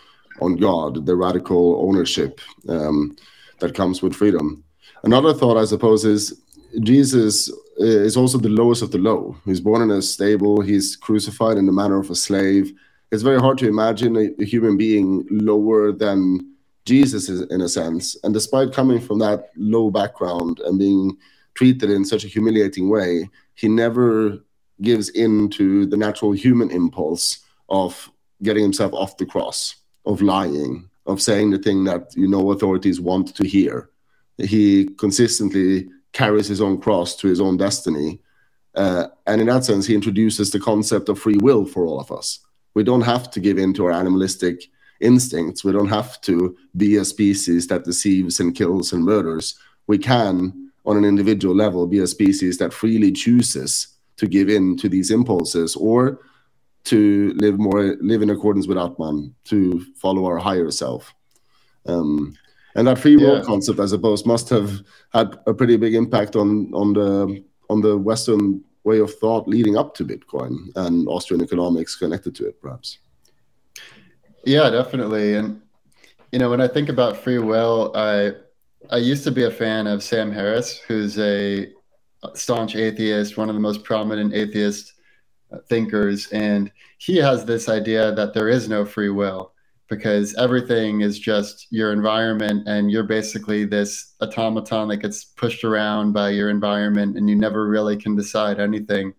[0.41, 3.15] on God, the radical ownership um,
[3.59, 4.63] that comes with freedom.
[5.03, 6.41] Another thought, I suppose, is
[6.81, 9.37] Jesus is also the lowest of the low.
[9.45, 12.73] He's born in a stable, he's crucified in the manner of a slave.
[13.11, 17.69] It's very hard to imagine a, a human being lower than Jesus is, in a
[17.69, 18.15] sense.
[18.23, 21.17] And despite coming from that low background and being
[21.55, 24.43] treated in such a humiliating way, he never
[24.81, 28.11] gives in to the natural human impulse of
[28.43, 33.01] getting himself off the cross, of lying, of saying the thing that you know authorities
[33.01, 33.89] want to hear.
[34.37, 38.19] He consistently carries his own cross to his own destiny.
[38.73, 42.11] Uh, and in that sense, he introduces the concept of free will for all of
[42.11, 42.39] us.
[42.73, 45.63] We don't have to give in to our animalistic instincts.
[45.63, 49.57] We don't have to be a species that deceives and kills and murders.
[49.87, 53.87] We can, on an individual level, be a species that freely chooses
[54.17, 56.19] to give in to these impulses or
[56.85, 61.13] to live more live in accordance with Atman, to follow our higher self.
[61.85, 62.35] Um,
[62.75, 63.43] and that free will yeah.
[63.43, 64.81] concept, I suppose, must have
[65.13, 69.77] had a pretty big impact on on the on the Western way of thought leading
[69.77, 72.99] up to Bitcoin and Austrian economics connected to it, perhaps.
[74.45, 75.35] Yeah, definitely.
[75.35, 75.61] And
[76.31, 78.33] you know, when I think about free will, I
[78.91, 81.71] I used to be a fan of Sam Harris, who's a
[82.33, 84.93] staunch atheist, one of the most prominent atheist
[85.67, 89.53] thinkers, and he has this idea that there is no free will
[89.87, 96.11] because everything is just your environment and you're basically this automaton that gets pushed around
[96.11, 99.13] by your environment and you never really can decide anything.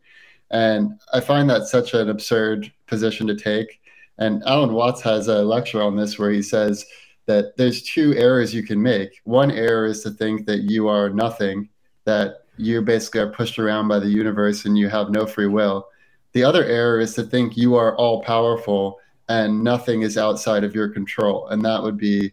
[0.51, 3.81] And I find that such an absurd position to take.
[4.19, 6.85] And Alan Watts has a lecture on this where he says
[7.27, 9.21] that there's two errors you can make.
[9.25, 11.69] One error is to think that you are nothing,
[12.05, 15.89] that you basically are pushed around by the universe and you have no free will.
[16.37, 20.75] The other error is to think you are all powerful and nothing is outside of
[20.75, 21.49] your control.
[21.49, 22.31] And that would be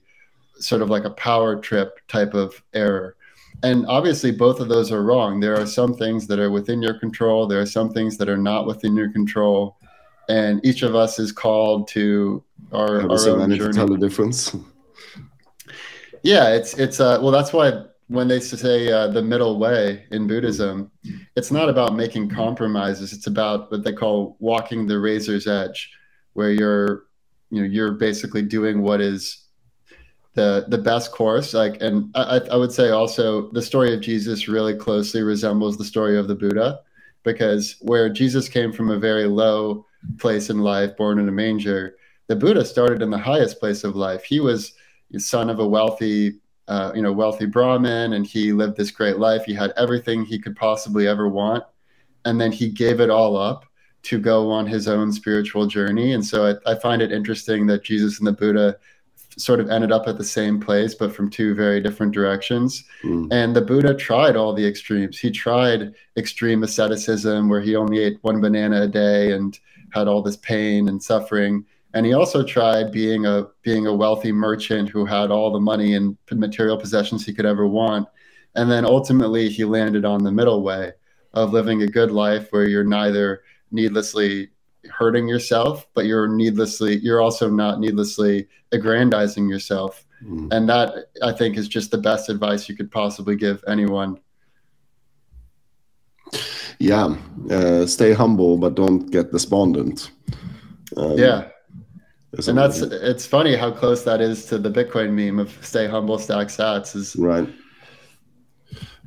[0.55, 3.15] sort of like a power trip type of error.
[3.63, 5.39] And obviously, both of those are wrong.
[5.39, 8.35] There are some things that are within your control, there are some things that are
[8.35, 9.77] not within your control.
[10.27, 13.57] And each of us is called to our, our own journey.
[13.57, 14.53] To tell the difference.
[16.23, 20.27] Yeah, it's it's uh well that's why when they say uh, the middle way in
[20.27, 20.91] Buddhism,
[21.35, 23.11] it's not about making compromises.
[23.11, 25.89] It's about what they call walking the razor's edge
[26.33, 27.05] where you're
[27.49, 29.45] you know you're basically doing what is
[30.33, 34.47] the the best course like and I, I would say also the story of jesus
[34.47, 36.79] really closely resembles the story of the buddha
[37.21, 39.85] because where jesus came from a very low
[40.17, 41.95] place in life born in a manger
[42.25, 44.73] the buddha started in the highest place of life he was
[45.19, 49.43] son of a wealthy uh, you know wealthy brahmin and he lived this great life
[49.43, 51.63] he had everything he could possibly ever want
[52.25, 53.65] and then he gave it all up
[54.03, 56.13] to go on his own spiritual journey.
[56.13, 58.77] And so I, I, find it interesting that Jesus and the Buddha
[59.37, 62.83] sort of ended up at the same place, but from two very different directions.
[63.03, 63.31] Mm.
[63.31, 65.17] And the Buddha tried all the extremes.
[65.17, 69.57] He tried extreme asceticism, where he only ate one banana a day and
[69.91, 71.65] had all this pain and suffering.
[71.93, 75.93] And he also tried being a being a wealthy merchant who had all the money
[75.93, 78.07] and material possessions he could ever want.
[78.55, 80.93] And then ultimately, he landed on the middle way
[81.33, 84.49] of living a good life where you're neither needlessly
[84.89, 90.05] hurting yourself, but you're needlessly you're also not needlessly aggrandizing yourself.
[90.23, 90.51] Mm.
[90.51, 94.19] And that I think is just the best advice you could possibly give anyone.
[96.79, 97.15] Yeah,
[97.51, 100.11] uh, stay humble, but don't get despondent.
[100.97, 101.49] Um, yeah,
[102.47, 106.17] and that's it's funny how close that is to the Bitcoin meme of "stay humble,
[106.17, 107.47] stack sats." Is right,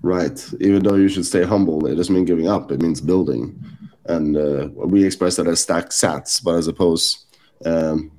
[0.03, 0.53] right.
[0.61, 3.63] Even though you should stay humble, it doesn't mean giving up; it means building
[4.09, 7.25] and uh, we express that as stack sats, but as opposed,
[7.65, 8.13] um,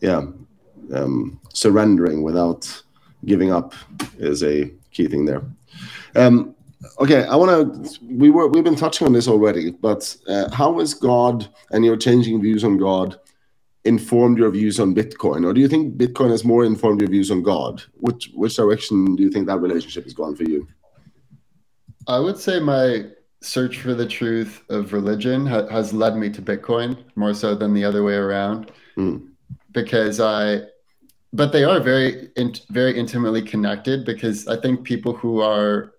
[0.00, 0.22] yeah,
[0.94, 2.82] um, surrendering without
[3.24, 3.74] giving up
[4.18, 5.42] is a key thing there.
[6.14, 6.54] Um,
[6.98, 8.00] okay, I want to.
[8.02, 11.96] We were we've been touching on this already, but uh, how has God and your
[11.96, 13.18] changing views on God
[13.84, 17.30] informed your views on Bitcoin, or do you think Bitcoin has more informed your views
[17.30, 17.82] on God?
[17.94, 20.68] Which which direction do you think that relationship has gone for you?
[22.06, 23.06] I would say my
[23.40, 27.74] search for the truth of religion ha- has led me to Bitcoin more so than
[27.74, 28.70] the other way around.
[28.96, 29.28] Mm.
[29.72, 30.62] Because I,
[31.32, 34.04] but they are very, in, very intimately connected.
[34.04, 35.92] Because I think people who are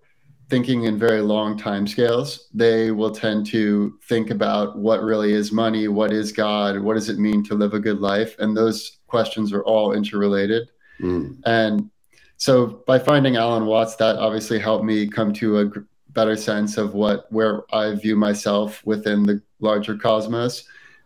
[0.48, 5.52] thinking in very long time scales, they will tend to think about what really is
[5.52, 8.98] money, what is God, what does it mean to live a good life, and those
[9.06, 10.68] questions are all interrelated.
[11.00, 11.40] Mm.
[11.46, 11.90] And
[12.36, 15.70] so by finding Alan Watts, that obviously helped me come to a
[16.10, 20.64] better sense of what where I view myself within the larger cosmos.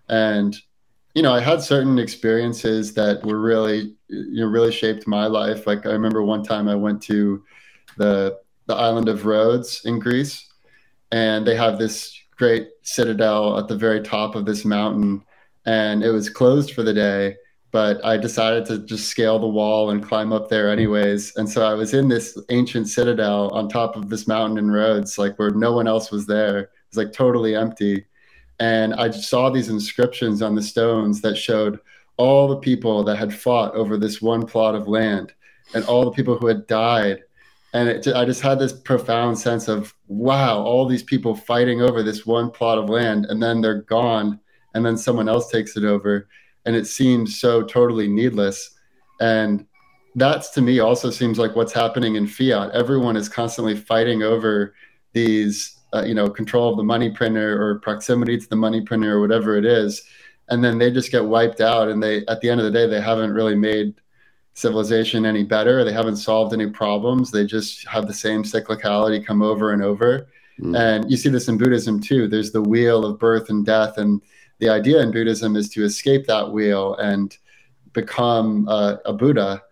[0.08, 0.56] And
[1.14, 5.66] you know, I had certain experiences that were really you know really shaped my life.
[5.66, 7.42] Like I remember one time I went to
[7.96, 10.46] the the island of Rhodes in Greece,
[11.10, 15.24] and they have this great citadel at the very top of this mountain,
[15.66, 17.36] and it was closed for the day
[17.70, 21.36] but I decided to just scale the wall and climb up there anyways.
[21.36, 25.18] And so I was in this ancient citadel on top of this mountain in Rhodes,
[25.18, 26.58] like where no one else was there.
[26.60, 28.06] It was like totally empty.
[28.58, 31.78] And I saw these inscriptions on the stones that showed
[32.16, 35.34] all the people that had fought over this one plot of land
[35.74, 37.22] and all the people who had died.
[37.74, 42.02] And it, I just had this profound sense of, wow, all these people fighting over
[42.02, 44.40] this one plot of land, and then they're gone,
[44.74, 46.28] and then someone else takes it over
[46.68, 48.76] and it seems so totally needless.
[49.20, 49.64] And
[50.14, 52.72] that's to me also seems like what's happening in fiat.
[52.72, 54.74] Everyone is constantly fighting over
[55.14, 59.16] these, uh, you know, control of the money printer or proximity to the money printer
[59.16, 60.02] or whatever it is,
[60.50, 61.88] and then they just get wiped out.
[61.88, 63.94] And they, at the end of the day, they haven't really made
[64.58, 65.84] civilization any better.
[65.84, 67.30] They haven't solved any problems.
[67.30, 70.28] They just have the same cyclicality come over and over.
[70.60, 70.76] Mm.
[70.76, 72.26] And you see this in Buddhism too.
[72.26, 74.20] There's the wheel of birth and death, and
[74.58, 77.36] the idea in Buddhism is to escape that wheel and
[77.92, 79.62] become a, a Buddha.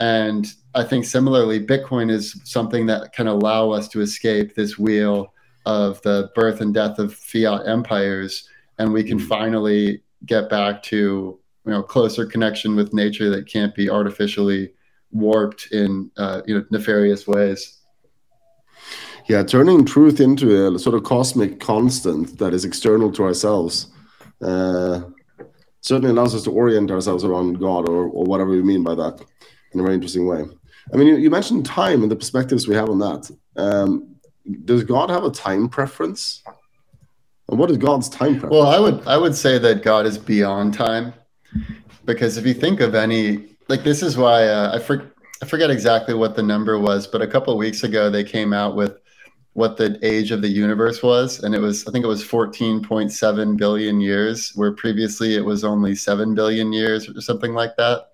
[0.00, 5.32] And I think similarly, Bitcoin is something that can allow us to escape this wheel
[5.66, 9.28] of the birth and death of fiat empires, and we can mm-hmm.
[9.28, 14.72] finally get back to you know closer connection with nature that can't be artificially
[15.10, 17.78] warped in uh, you know nefarious ways.
[19.28, 23.92] Yeah, turning truth into a sort of cosmic constant that is external to ourselves
[24.42, 25.02] uh,
[25.80, 29.20] certainly allows us to orient ourselves around God or, or whatever we mean by that
[29.72, 30.44] in a very interesting way.
[30.92, 33.30] I mean, you, you mentioned time and the perspectives we have on that.
[33.56, 34.16] Um,
[34.64, 36.42] does God have a time preference?
[37.48, 38.52] And what is God's time preference?
[38.52, 41.12] Well, I would I would say that God is beyond time,
[42.04, 45.70] because if you think of any like this is why uh, I for, I forget
[45.70, 48.98] exactly what the number was, but a couple weeks ago they came out with
[49.54, 53.56] what the age of the universe was and it was i think it was 14.7
[53.58, 58.12] billion years where previously it was only 7 billion years or something like that.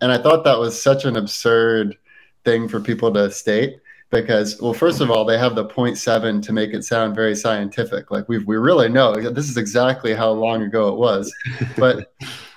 [0.00, 1.98] And i thought that was such an absurd
[2.44, 3.76] thing for people to state
[4.10, 8.10] because well first of all they have the 0.7 to make it sound very scientific.
[8.10, 11.32] Like we we really know this is exactly how long ago it was.
[11.76, 12.14] But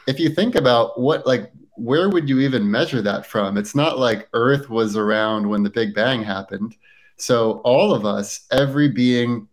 [0.07, 3.97] if you think about what like where would you even measure that from it's not
[3.97, 6.75] like earth was around when the big bang happened
[7.17, 9.47] so, all of us, every being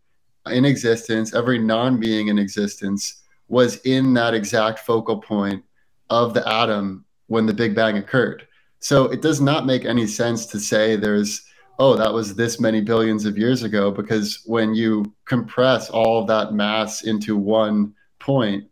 [0.51, 5.62] in existence, every non being in existence, was in that exact focal point
[6.09, 8.46] of the atom when the Big Bang occurred.
[8.80, 11.42] So, it does not make any sense to say there's,
[11.78, 16.55] oh, that was this many billions of years ago, because when you compress all that
[16.55, 18.64] mass into one point,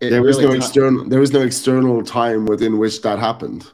[0.00, 3.70] there really no external there is no external time within which that happened.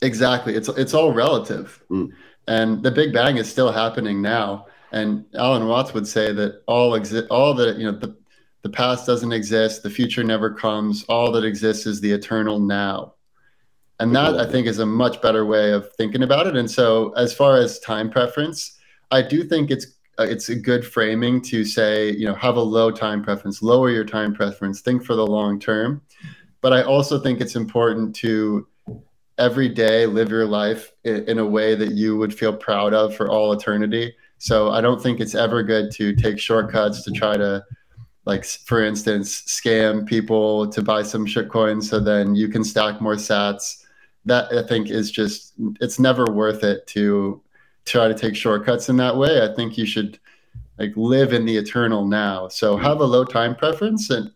[0.00, 0.54] Exactly.
[0.54, 1.82] It's it's all relative.
[1.90, 2.10] Mm.
[2.48, 4.66] And the Big Bang is still happening now.
[4.90, 8.16] And Alan Watts would say that all exist, all that you know, the
[8.62, 11.04] the past doesn't exist, the future never comes.
[11.08, 13.14] All that exists is the eternal now.
[13.98, 16.56] And that I think is a much better way of thinking about it.
[16.56, 18.78] And so, as far as time preference,
[19.12, 19.86] I do think it's
[20.18, 23.90] uh, it's a good framing to say, you know, have a low time preference, lower
[23.90, 26.02] your time preference, think for the long term.
[26.60, 28.66] But I also think it's important to
[29.38, 33.16] every day live your life in, in, a way that you would feel proud of
[33.16, 34.14] for all eternity.
[34.38, 37.64] So I don't think it's ever good to take shortcuts to try to
[38.24, 43.16] like for instance scam people to buy some shitcoin so then you can stack more
[43.16, 43.84] sats
[44.24, 47.42] that i think is just it's never worth it to
[47.84, 50.18] try to take shortcuts in that way i think you should
[50.78, 52.84] like live in the eternal now so mm-hmm.
[52.84, 54.30] have a low time preference and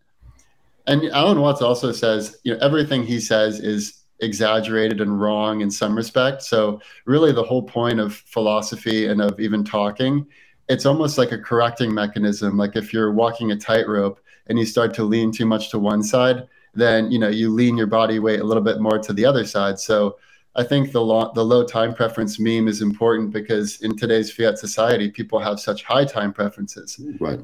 [0.86, 5.70] and alan watts also says you know everything he says is exaggerated and wrong in
[5.70, 6.42] some respect.
[6.42, 10.26] So, really, the whole point of philosophy and of even talking,
[10.68, 12.56] it's almost like a correcting mechanism.
[12.56, 16.02] Like if you're walking a tightrope and you start to lean too much to one
[16.02, 19.24] side, then you know you lean your body weight a little bit more to the
[19.24, 19.78] other side.
[19.78, 20.16] So,
[20.56, 24.58] I think the lo- the low time preference meme is important because in today's fiat
[24.58, 27.00] society, people have such high time preferences.
[27.20, 27.40] Right.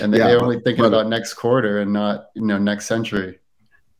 [0.00, 3.40] And yeah, are only thinking about next quarter and not you know next century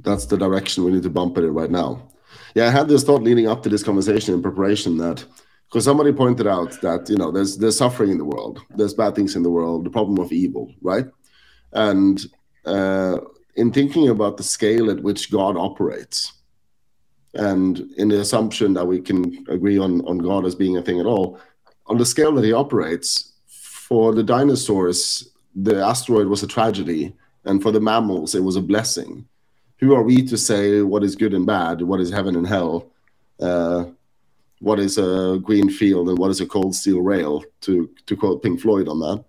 [0.03, 2.09] that's the direction we need to bump it in right now.
[2.55, 5.25] Yeah, I had this thought leading up to this conversation in preparation that
[5.69, 9.15] because somebody pointed out that you know there's there's suffering in the world, there's bad
[9.15, 11.07] things in the world, the problem of evil, right?
[11.73, 12.21] And
[12.67, 13.19] uh,
[13.57, 16.33] in thinking about the scale at which God operates,
[17.35, 21.01] and in the assumption that we can agree on on God as being a thing
[21.01, 21.41] at all,
[21.87, 27.15] on the scale that he operates, for the dinosaurs, the asteroid was a tragedy,
[27.45, 29.27] and for the mammals, it was a blessing.
[29.81, 32.91] Who are we to say what is good and bad, what is heaven and hell,
[33.41, 33.87] uh,
[34.61, 37.45] what is a green field and what is a cold steel rail?
[37.63, 39.25] To to quote Pink Floyd on that.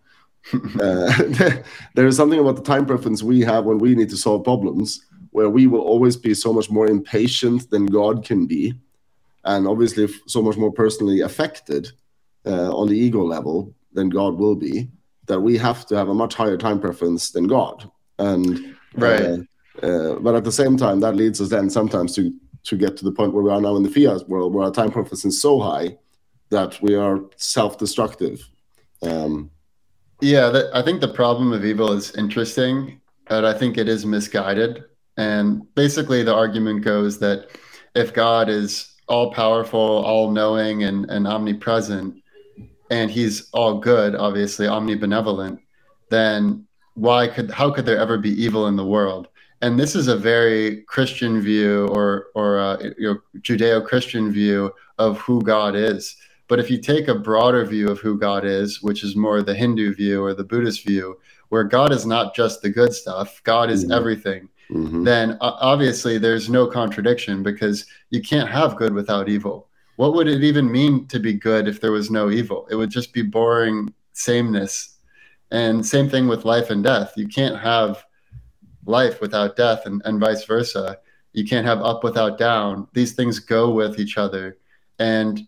[0.79, 1.61] uh,
[1.95, 5.05] there is something about the time preference we have when we need to solve problems
[5.33, 8.73] where we will always be so much more impatient than God can be,
[9.43, 11.91] and obviously so much more personally affected
[12.45, 14.89] uh, on the ego level than God will be,
[15.25, 17.89] that we have to have a much higher time preference than God.
[18.19, 19.21] And right.
[19.21, 19.37] Uh,
[19.81, 22.31] uh, but at the same time, that leads us then sometimes to
[22.69, 24.71] to get to the point where we are now in the fiat world, where our
[24.71, 25.97] time preference is so high
[26.49, 28.47] that we are self-destructive.
[29.01, 29.49] Um,
[30.21, 34.05] yeah, that, I think the problem of evil is interesting, but I think it is
[34.05, 34.83] misguided.
[35.17, 37.47] And basically, the argument goes that
[37.95, 42.21] if God is all powerful, all knowing, and, and omnipresent,
[42.89, 45.59] and he's all good, obviously omnibenevolent,
[46.09, 49.27] then why could how could there ever be evil in the world?
[49.61, 52.77] And this is a very Christian view or or uh,
[53.39, 56.15] Judeo-Christian view of who God is.
[56.47, 59.55] But if you take a broader view of who God is, which is more the
[59.55, 61.17] Hindu view or the Buddhist view,
[61.49, 63.93] where God is not just the good stuff, God is mm-hmm.
[63.93, 65.03] everything mm-hmm.
[65.03, 69.69] then obviously there's no contradiction because you can't have good without evil.
[69.95, 72.67] What would it even mean to be good if there was no evil?
[72.69, 74.97] It would just be boring sameness.
[75.51, 77.13] And same thing with life and death.
[77.15, 78.03] You can't have
[78.85, 80.97] life without death and, and vice versa.
[81.33, 82.87] You can't have up without down.
[82.93, 84.57] These things go with each other.
[84.97, 85.47] And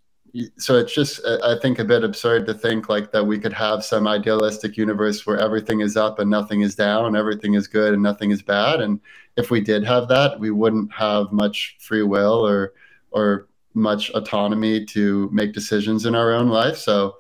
[0.58, 3.54] so it's just uh, i think a bit absurd to think like that we could
[3.54, 7.94] have some idealistic universe where everything is up and nothing is down everything is good
[7.94, 8.82] and nothing is bad.
[8.82, 9.00] And
[9.38, 12.74] if we did have that we wouldn't have much free will or
[13.12, 16.78] or much autonomy to make decisions in our own life.
[16.78, 17.18] So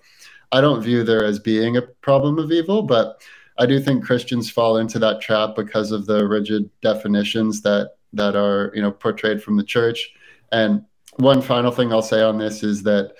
[0.52, 3.22] i don't view there as being a problem of evil but
[3.58, 8.36] i do think christians fall into that trap because of the rigid definitions that that
[8.36, 10.12] are you know portrayed from the church.
[10.52, 10.84] And
[11.18, 13.14] one final thing I'll say on this is that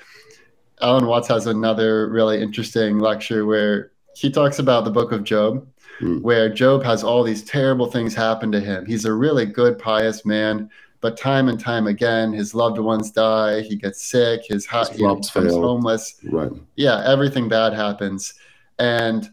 [0.82, 5.68] Alan Watts has another really interesting lecture where he talks about the book of Job,
[6.00, 6.22] mm.
[6.22, 8.86] where Job has all these terrible things happen to him.
[8.86, 10.70] He's a really good, pious man,
[11.02, 13.62] but time and time again, his loved ones die.
[13.62, 14.42] He gets sick.
[14.48, 15.62] His, house he becomes fail.
[15.62, 16.16] homeless.
[16.24, 16.52] Right.
[16.76, 18.34] Yeah, everything bad happens.
[18.80, 19.30] And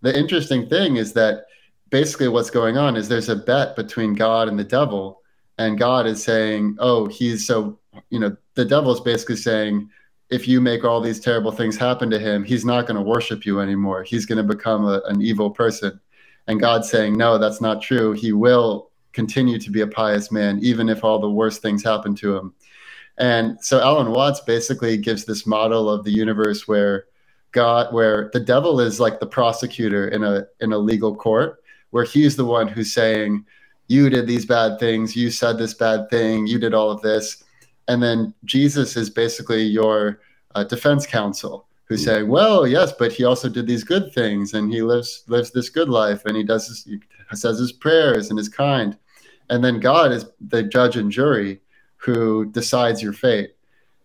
[0.00, 1.44] the interesting thing is that
[1.90, 5.20] basically what's going on is there's a bet between God and the devil,
[5.58, 7.78] and God is saying, "Oh, he's so
[8.10, 9.90] you know, the devil is basically saying,
[10.30, 13.44] if you make all these terrible things happen to him, he's not going to worship
[13.44, 14.04] you anymore.
[14.04, 16.00] He's going to become a, an evil person.
[16.46, 18.12] And God's saying, no, that's not true.
[18.12, 22.14] He will continue to be a pious man, even if all the worst things happen
[22.16, 22.54] to him.
[23.18, 27.06] And so Alan Watts basically gives this model of the universe where
[27.52, 32.04] God, where the devil is like the prosecutor in a in a legal court, where
[32.04, 33.44] he's the one who's saying,
[33.88, 35.16] "You did these bad things.
[35.16, 36.46] You said this bad thing.
[36.46, 37.42] You did all of this."
[37.90, 40.20] And then Jesus is basically your
[40.54, 44.72] uh, defense counsel who's say, "Well, yes, but he also did these good things, and
[44.72, 47.00] he lives lives this good life, and he does his, he
[47.34, 48.96] says his prayers and is kind."
[49.50, 51.60] And then God is the judge and jury
[51.96, 53.56] who decides your fate.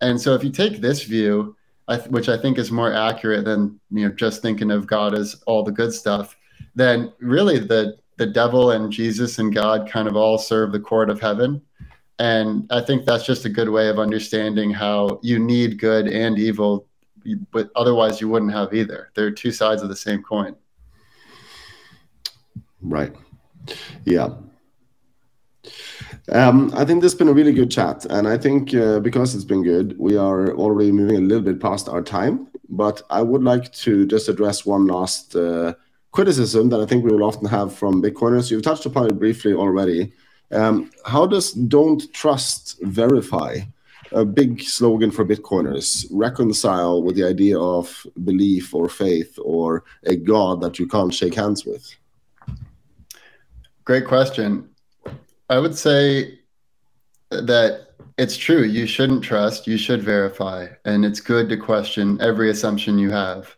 [0.01, 1.55] And so, if you take this view,
[1.87, 5.13] I th- which I think is more accurate than you know just thinking of God
[5.13, 6.35] as all the good stuff,
[6.73, 11.11] then really the the devil and Jesus and God kind of all serve the court
[11.11, 11.61] of heaven
[12.19, 16.39] and I think that's just a good way of understanding how you need good and
[16.39, 16.87] evil,
[17.51, 19.11] but otherwise you wouldn't have either.
[19.15, 20.55] They're two sides of the same coin.
[22.81, 23.13] Right.
[24.05, 24.29] Yeah.
[26.31, 29.35] Um, I think this has been a really good chat, and I think uh, because
[29.35, 32.47] it's been good, we are already moving a little bit past our time.
[32.67, 35.75] But I would like to just address one last uh,
[36.11, 38.49] criticism that I think we will often have from Bitcoiners.
[38.49, 40.13] You've touched upon it briefly already,
[40.51, 43.59] um, how does don't trust verify,
[44.11, 50.15] a big slogan for Bitcoiners, reconcile with the idea of belief or faith or a
[50.15, 51.95] God that you can't shake hands with?
[53.83, 54.69] Great question.
[55.49, 56.39] I would say
[57.29, 58.63] that it's true.
[58.63, 60.67] You shouldn't trust, you should verify.
[60.85, 63.55] And it's good to question every assumption you have.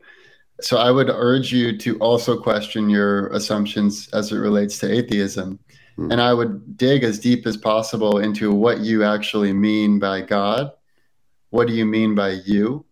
[0.59, 5.59] So I would urge you to also question your assumptions as it relates to atheism.
[5.97, 6.11] Hmm.
[6.11, 10.71] And I would dig as deep as possible into what you actually mean by God.
[11.49, 12.85] What do you mean by you?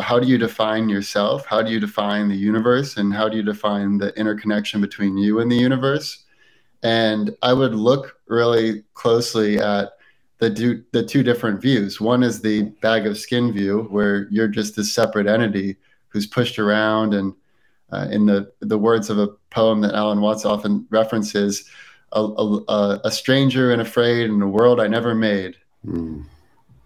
[0.00, 1.46] How do you define yourself?
[1.46, 2.96] How do you define the universe?
[2.96, 6.24] And how do you define the interconnection between you and the universe?
[6.82, 9.92] And I would look really closely at
[10.38, 12.00] the do, the two different views.
[12.00, 15.76] One is the bag of skin view, where you're just this separate entity
[16.08, 17.34] who's pushed around, and
[17.92, 21.70] uh, in the the words of a poem that Alan Watts often references,
[22.14, 25.56] a, a, a stranger and afraid in a world I never made.
[25.86, 26.24] Mm.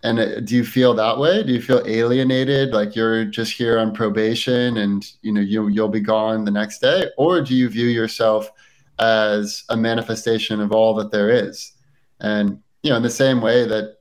[0.03, 1.43] And uh, do you feel that way?
[1.43, 5.89] Do you feel alienated, like you're just here on probation, and you know you you'll
[5.89, 8.51] be gone the next day, or do you view yourself
[9.01, 11.73] as a manifestation of all that there is?
[12.21, 13.99] And you know, in the same way that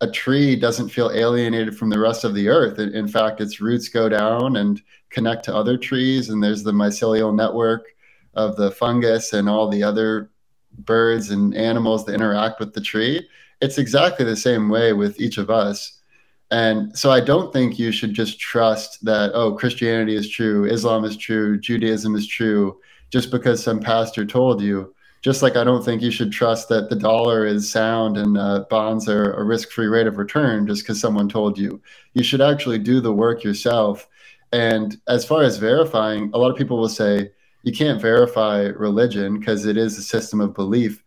[0.00, 2.78] a tree doesn't feel alienated from the rest of the earth.
[2.78, 7.34] In fact, its roots go down and connect to other trees, and there's the mycelial
[7.34, 7.86] network
[8.34, 10.30] of the fungus and all the other
[10.78, 13.28] birds and animals that interact with the tree.
[13.60, 16.00] It's exactly the same way with each of us.
[16.50, 21.04] And so I don't think you should just trust that, oh, Christianity is true, Islam
[21.04, 22.78] is true, Judaism is true,
[23.10, 24.94] just because some pastor told you
[25.24, 28.66] just like I don't think you should trust that the dollar is sound and uh,
[28.68, 31.80] bonds are a risk free rate of return just because someone told you.
[32.12, 34.06] You should actually do the work yourself.
[34.52, 37.30] And as far as verifying, a lot of people will say
[37.64, 41.02] you can't verify religion because it is a system of belief.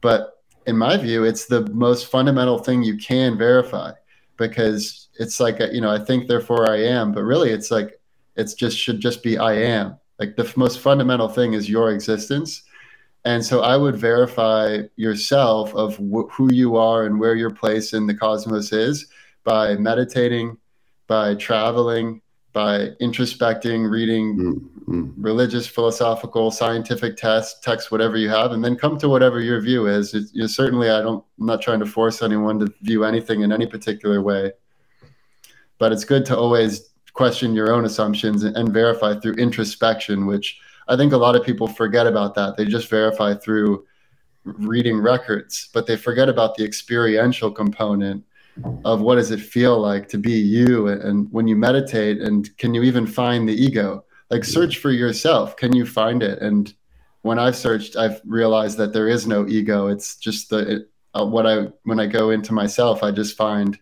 [0.00, 3.92] But in my view, it's the most fundamental thing you can verify
[4.36, 7.12] because it's like, you know, I think, therefore I am.
[7.12, 8.00] But really, it's like,
[8.36, 9.96] it's just should just be I am.
[10.18, 12.62] Like the most fundamental thing is your existence
[13.24, 17.92] and so I would verify yourself of wh- who you are and where your place
[17.92, 19.06] in the cosmos is
[19.44, 20.58] by meditating,
[21.06, 22.20] by traveling,
[22.52, 25.22] by introspecting, reading mm-hmm.
[25.22, 29.86] religious, philosophical, scientific tests, text, whatever you have, and then come to whatever your view
[29.86, 30.12] is.
[30.12, 31.24] It, you know, certainly, I don't.
[31.40, 34.52] I'm not trying to force anyone to view anything in any particular way,
[35.78, 40.58] but it's good to always question your own assumptions and, and verify through introspection, which
[40.88, 42.56] I think a lot of people forget about that.
[42.56, 43.86] They just verify through
[44.44, 48.24] reading records, but they forget about the experiential component
[48.84, 52.74] of what does it feel like to be you and when you meditate and can
[52.74, 54.04] you even find the ego?
[54.30, 55.56] Like search for yourself.
[55.56, 56.40] Can you find it?
[56.40, 56.72] And
[57.22, 59.86] when i've searched i've realized that there is no ego.
[59.86, 63.78] It's just the it, uh, what i when i go into myself i just find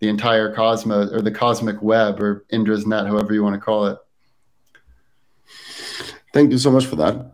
[0.00, 3.86] the entire cosmos or the cosmic web or indra's net however you want to call
[3.86, 3.98] it.
[6.32, 7.32] Thank you so much for that.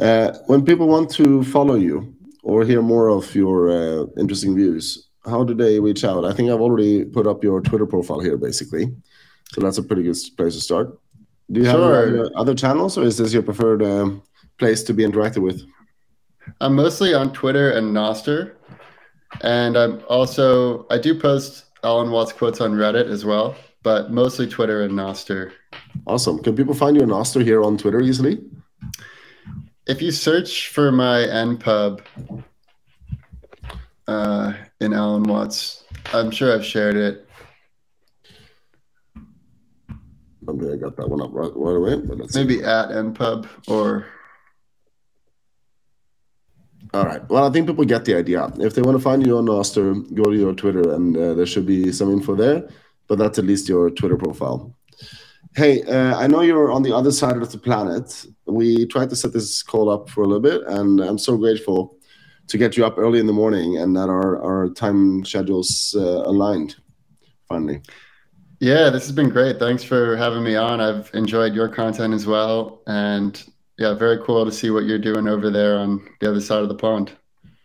[0.00, 5.09] Uh, when people want to follow you or hear more of your uh, interesting views,
[5.24, 6.24] how do they reach out?
[6.24, 8.94] I think I've already put up your Twitter profile here, basically.
[9.52, 10.98] So that's a pretty good place to start.
[11.50, 12.22] Do you sure.
[12.22, 14.10] have other channels, or is this your preferred uh,
[14.58, 15.62] place to be interacted with?
[16.60, 18.52] I'm mostly on Twitter and Nostr,
[19.42, 24.46] and I'm also I do post Alan Watts quotes on Reddit as well, but mostly
[24.46, 25.52] Twitter and Nostr.
[26.06, 26.40] Awesome.
[26.42, 28.40] Can people find you on Nostr here on Twitter easily?
[29.86, 32.00] If you search for my npub
[34.06, 37.26] uh, in Alan Watts, I'm sure I've shared it.
[40.48, 41.96] I mean, I got that one up right, right away.
[41.96, 42.64] But Maybe see.
[42.64, 44.06] at npub or.
[46.92, 47.26] All right.
[47.28, 48.50] Well, I think people get the idea.
[48.58, 51.46] If they want to find you on Nostr, go to your Twitter, and uh, there
[51.46, 52.68] should be some info there.
[53.06, 54.74] But that's at least your Twitter profile.
[55.54, 58.26] Hey, uh, I know you're on the other side of the planet.
[58.46, 61.99] We tried to set this call up for a little bit, and I'm so grateful
[62.50, 66.22] to get you up early in the morning and that our, our time schedules uh,
[66.26, 66.76] aligned
[67.48, 67.80] finally.
[68.60, 69.58] Yeah, this has been great.
[69.58, 70.80] Thanks for having me on.
[70.80, 72.82] I've enjoyed your content as well.
[72.86, 73.42] And
[73.78, 76.68] yeah, very cool to see what you're doing over there on the other side of
[76.68, 77.12] the pond.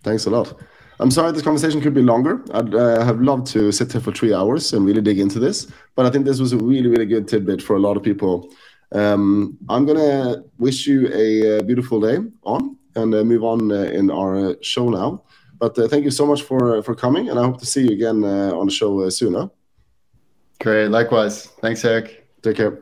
[0.03, 0.53] Thanks a lot.
[0.99, 2.41] I'm sorry this conversation could be longer.
[2.53, 5.69] I'd uh, have loved to sit here for three hours and really dig into this,
[5.95, 8.49] but I think this was a really, really good tidbit for a lot of people.
[8.93, 13.76] Um, I'm gonna wish you a, uh, beautiful day on and uh, move on uh,
[13.76, 15.24] in our uh, show now.
[15.60, 17.93] But uh, thank you so much for for coming, and I hope to see you
[17.93, 19.34] again on the show soon.
[19.34, 19.50] Huh?
[20.60, 21.48] Great, likewise.
[21.62, 22.28] Thanks, Erik.
[22.41, 22.80] Take care.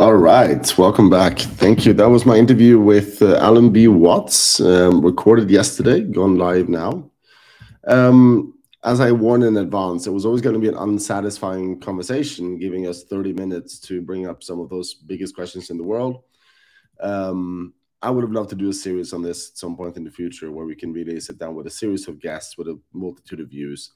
[0.00, 1.38] All right, welcome back.
[1.38, 1.92] Thank you.
[1.92, 3.86] That was my interview with uh, Alan B.
[3.86, 7.10] Watts, um, recorded yesterday, gone live now.
[7.86, 12.58] Um, as I warned in advance, it was always going to be an unsatisfying conversation,
[12.58, 16.22] giving us 30 minutes to bring up some of those biggest questions in the world.
[17.02, 20.04] Um, I would have loved to do a series on this at some point in
[20.04, 22.80] the future where we can really sit down with a series of guests with a
[22.92, 23.92] multitude of views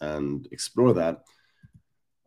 [0.00, 1.24] and explore that.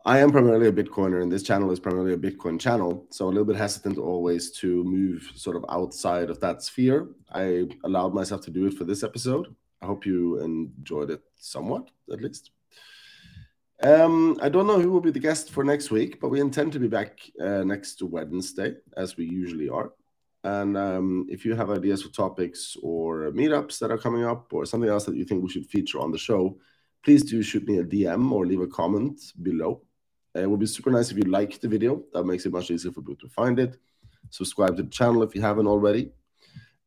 [0.07, 3.07] I am primarily a Bitcoiner, and this channel is primarily a Bitcoin channel.
[3.09, 7.07] So a little bit hesitant always to move sort of outside of that sphere.
[7.31, 9.55] I allowed myself to do it for this episode.
[9.81, 12.51] I hope you enjoyed it somewhat, at least.
[13.81, 16.73] Um, I don't know who will be the guest for next week, but we intend
[16.73, 19.91] to be back uh, next Wednesday, as we usually are.
[20.45, 24.63] And um, if you have ideas for topics or meetups that are coming up or
[24.67, 26.59] something else that you think we should feature on the show,
[27.03, 29.81] please do shoot me a DM or leave a comment below.
[30.35, 32.03] Uh, it would be super nice if you like the video.
[32.13, 33.77] That makes it much easier for people to find it.
[34.29, 36.11] Subscribe to the channel if you haven't already.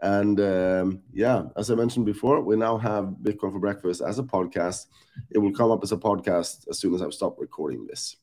[0.00, 4.22] And um, yeah, as I mentioned before, we now have Bitcoin for Breakfast as a
[4.22, 4.86] podcast.
[5.32, 8.14] It will come up as a podcast as soon as I've stopped recording this.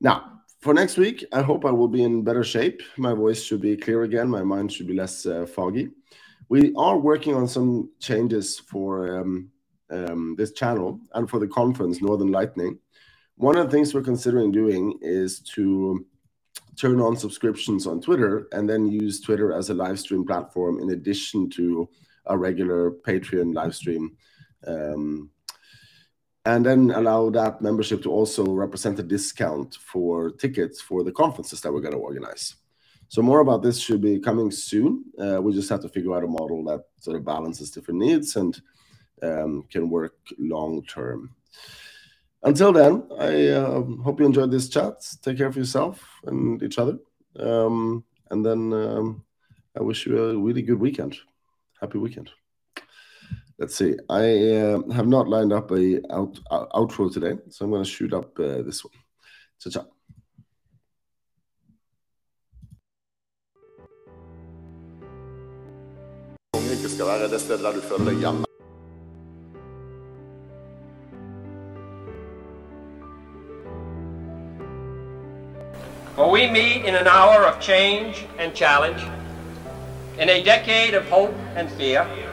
[0.00, 2.82] Now, for next week, I hope I will be in better shape.
[2.96, 4.28] My voice should be clear again.
[4.28, 5.88] My mind should be less uh, foggy.
[6.48, 9.50] We are working on some changes for um,
[9.90, 12.78] um, this channel and for the conference, Northern Lightning.
[13.36, 16.04] One of the things we're considering doing is to
[16.78, 20.90] turn on subscriptions on Twitter and then use Twitter as a live stream platform in
[20.90, 21.88] addition to
[22.26, 24.16] a regular Patreon live stream.
[24.66, 25.30] Um,
[26.44, 31.60] and then allow that membership to also represent a discount for tickets for the conferences
[31.60, 32.56] that we're going to organize.
[33.08, 35.04] So more about this should be coming soon.
[35.18, 38.36] Uh, we just have to figure out a model that sort of balances different needs
[38.36, 38.60] and
[39.22, 41.34] um, can work long term.
[42.42, 44.94] Until then, I uh, hope you enjoyed this chat.
[45.22, 46.98] Take care of yourself and each other.
[47.38, 49.24] Um, and then um,
[49.76, 51.18] I wish you a really good weekend.
[51.80, 52.30] Happy weekend.
[53.60, 53.94] Let's see.
[54.08, 54.22] I
[54.56, 58.14] uh, have not lined up a out, out, outro today, so I'm going to shoot
[58.14, 58.94] up uh, this one.
[59.60, 59.86] Ciao, ciao.
[76.16, 79.02] For we meet in an hour of change and challenge,
[80.18, 82.29] in a decade of hope and fear.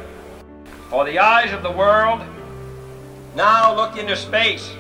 [0.89, 2.21] For the eyes of the world
[3.35, 4.71] now look into space,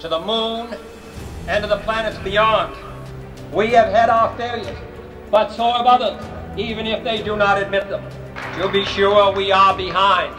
[0.00, 0.76] to the moon,
[1.48, 2.76] and to the planets beyond.
[3.54, 4.76] We have had our failures,
[5.30, 6.22] but so have others,
[6.58, 8.04] even if they do not admit them.
[8.60, 10.34] To be sure, we are behind,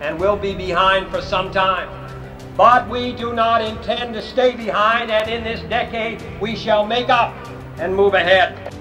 [0.00, 1.90] and will be behind for some time.
[2.56, 7.10] But we do not intend to stay behind, and in this decade we shall make
[7.10, 7.34] up
[7.78, 8.74] and move ahead.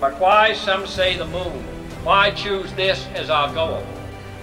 [0.00, 1.62] But why, some say, the moon?
[2.02, 3.86] Why choose this as our goal?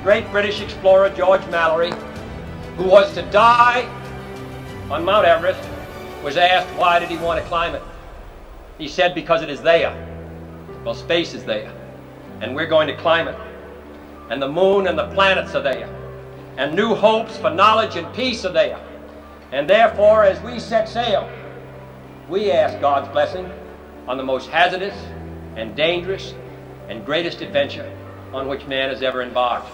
[0.00, 1.92] The great British explorer George Mallory,
[2.78, 3.82] who was to die
[4.90, 5.60] on Mount Everest,
[6.24, 7.82] was asked why did he want to climb it.
[8.78, 9.92] He said because it is there.
[10.86, 11.70] Well, space is there,
[12.40, 13.36] and we're going to climb it.
[14.30, 15.94] And the moon and the planets are there.
[16.56, 18.80] And new hopes for knowledge and peace are there.
[19.52, 21.30] And therefore, as we set sail,
[22.26, 23.52] we ask God's blessing
[24.08, 24.96] on the most hazardous
[25.56, 26.32] and dangerous
[26.88, 27.94] and greatest adventure
[28.32, 29.68] on which man has ever embarked.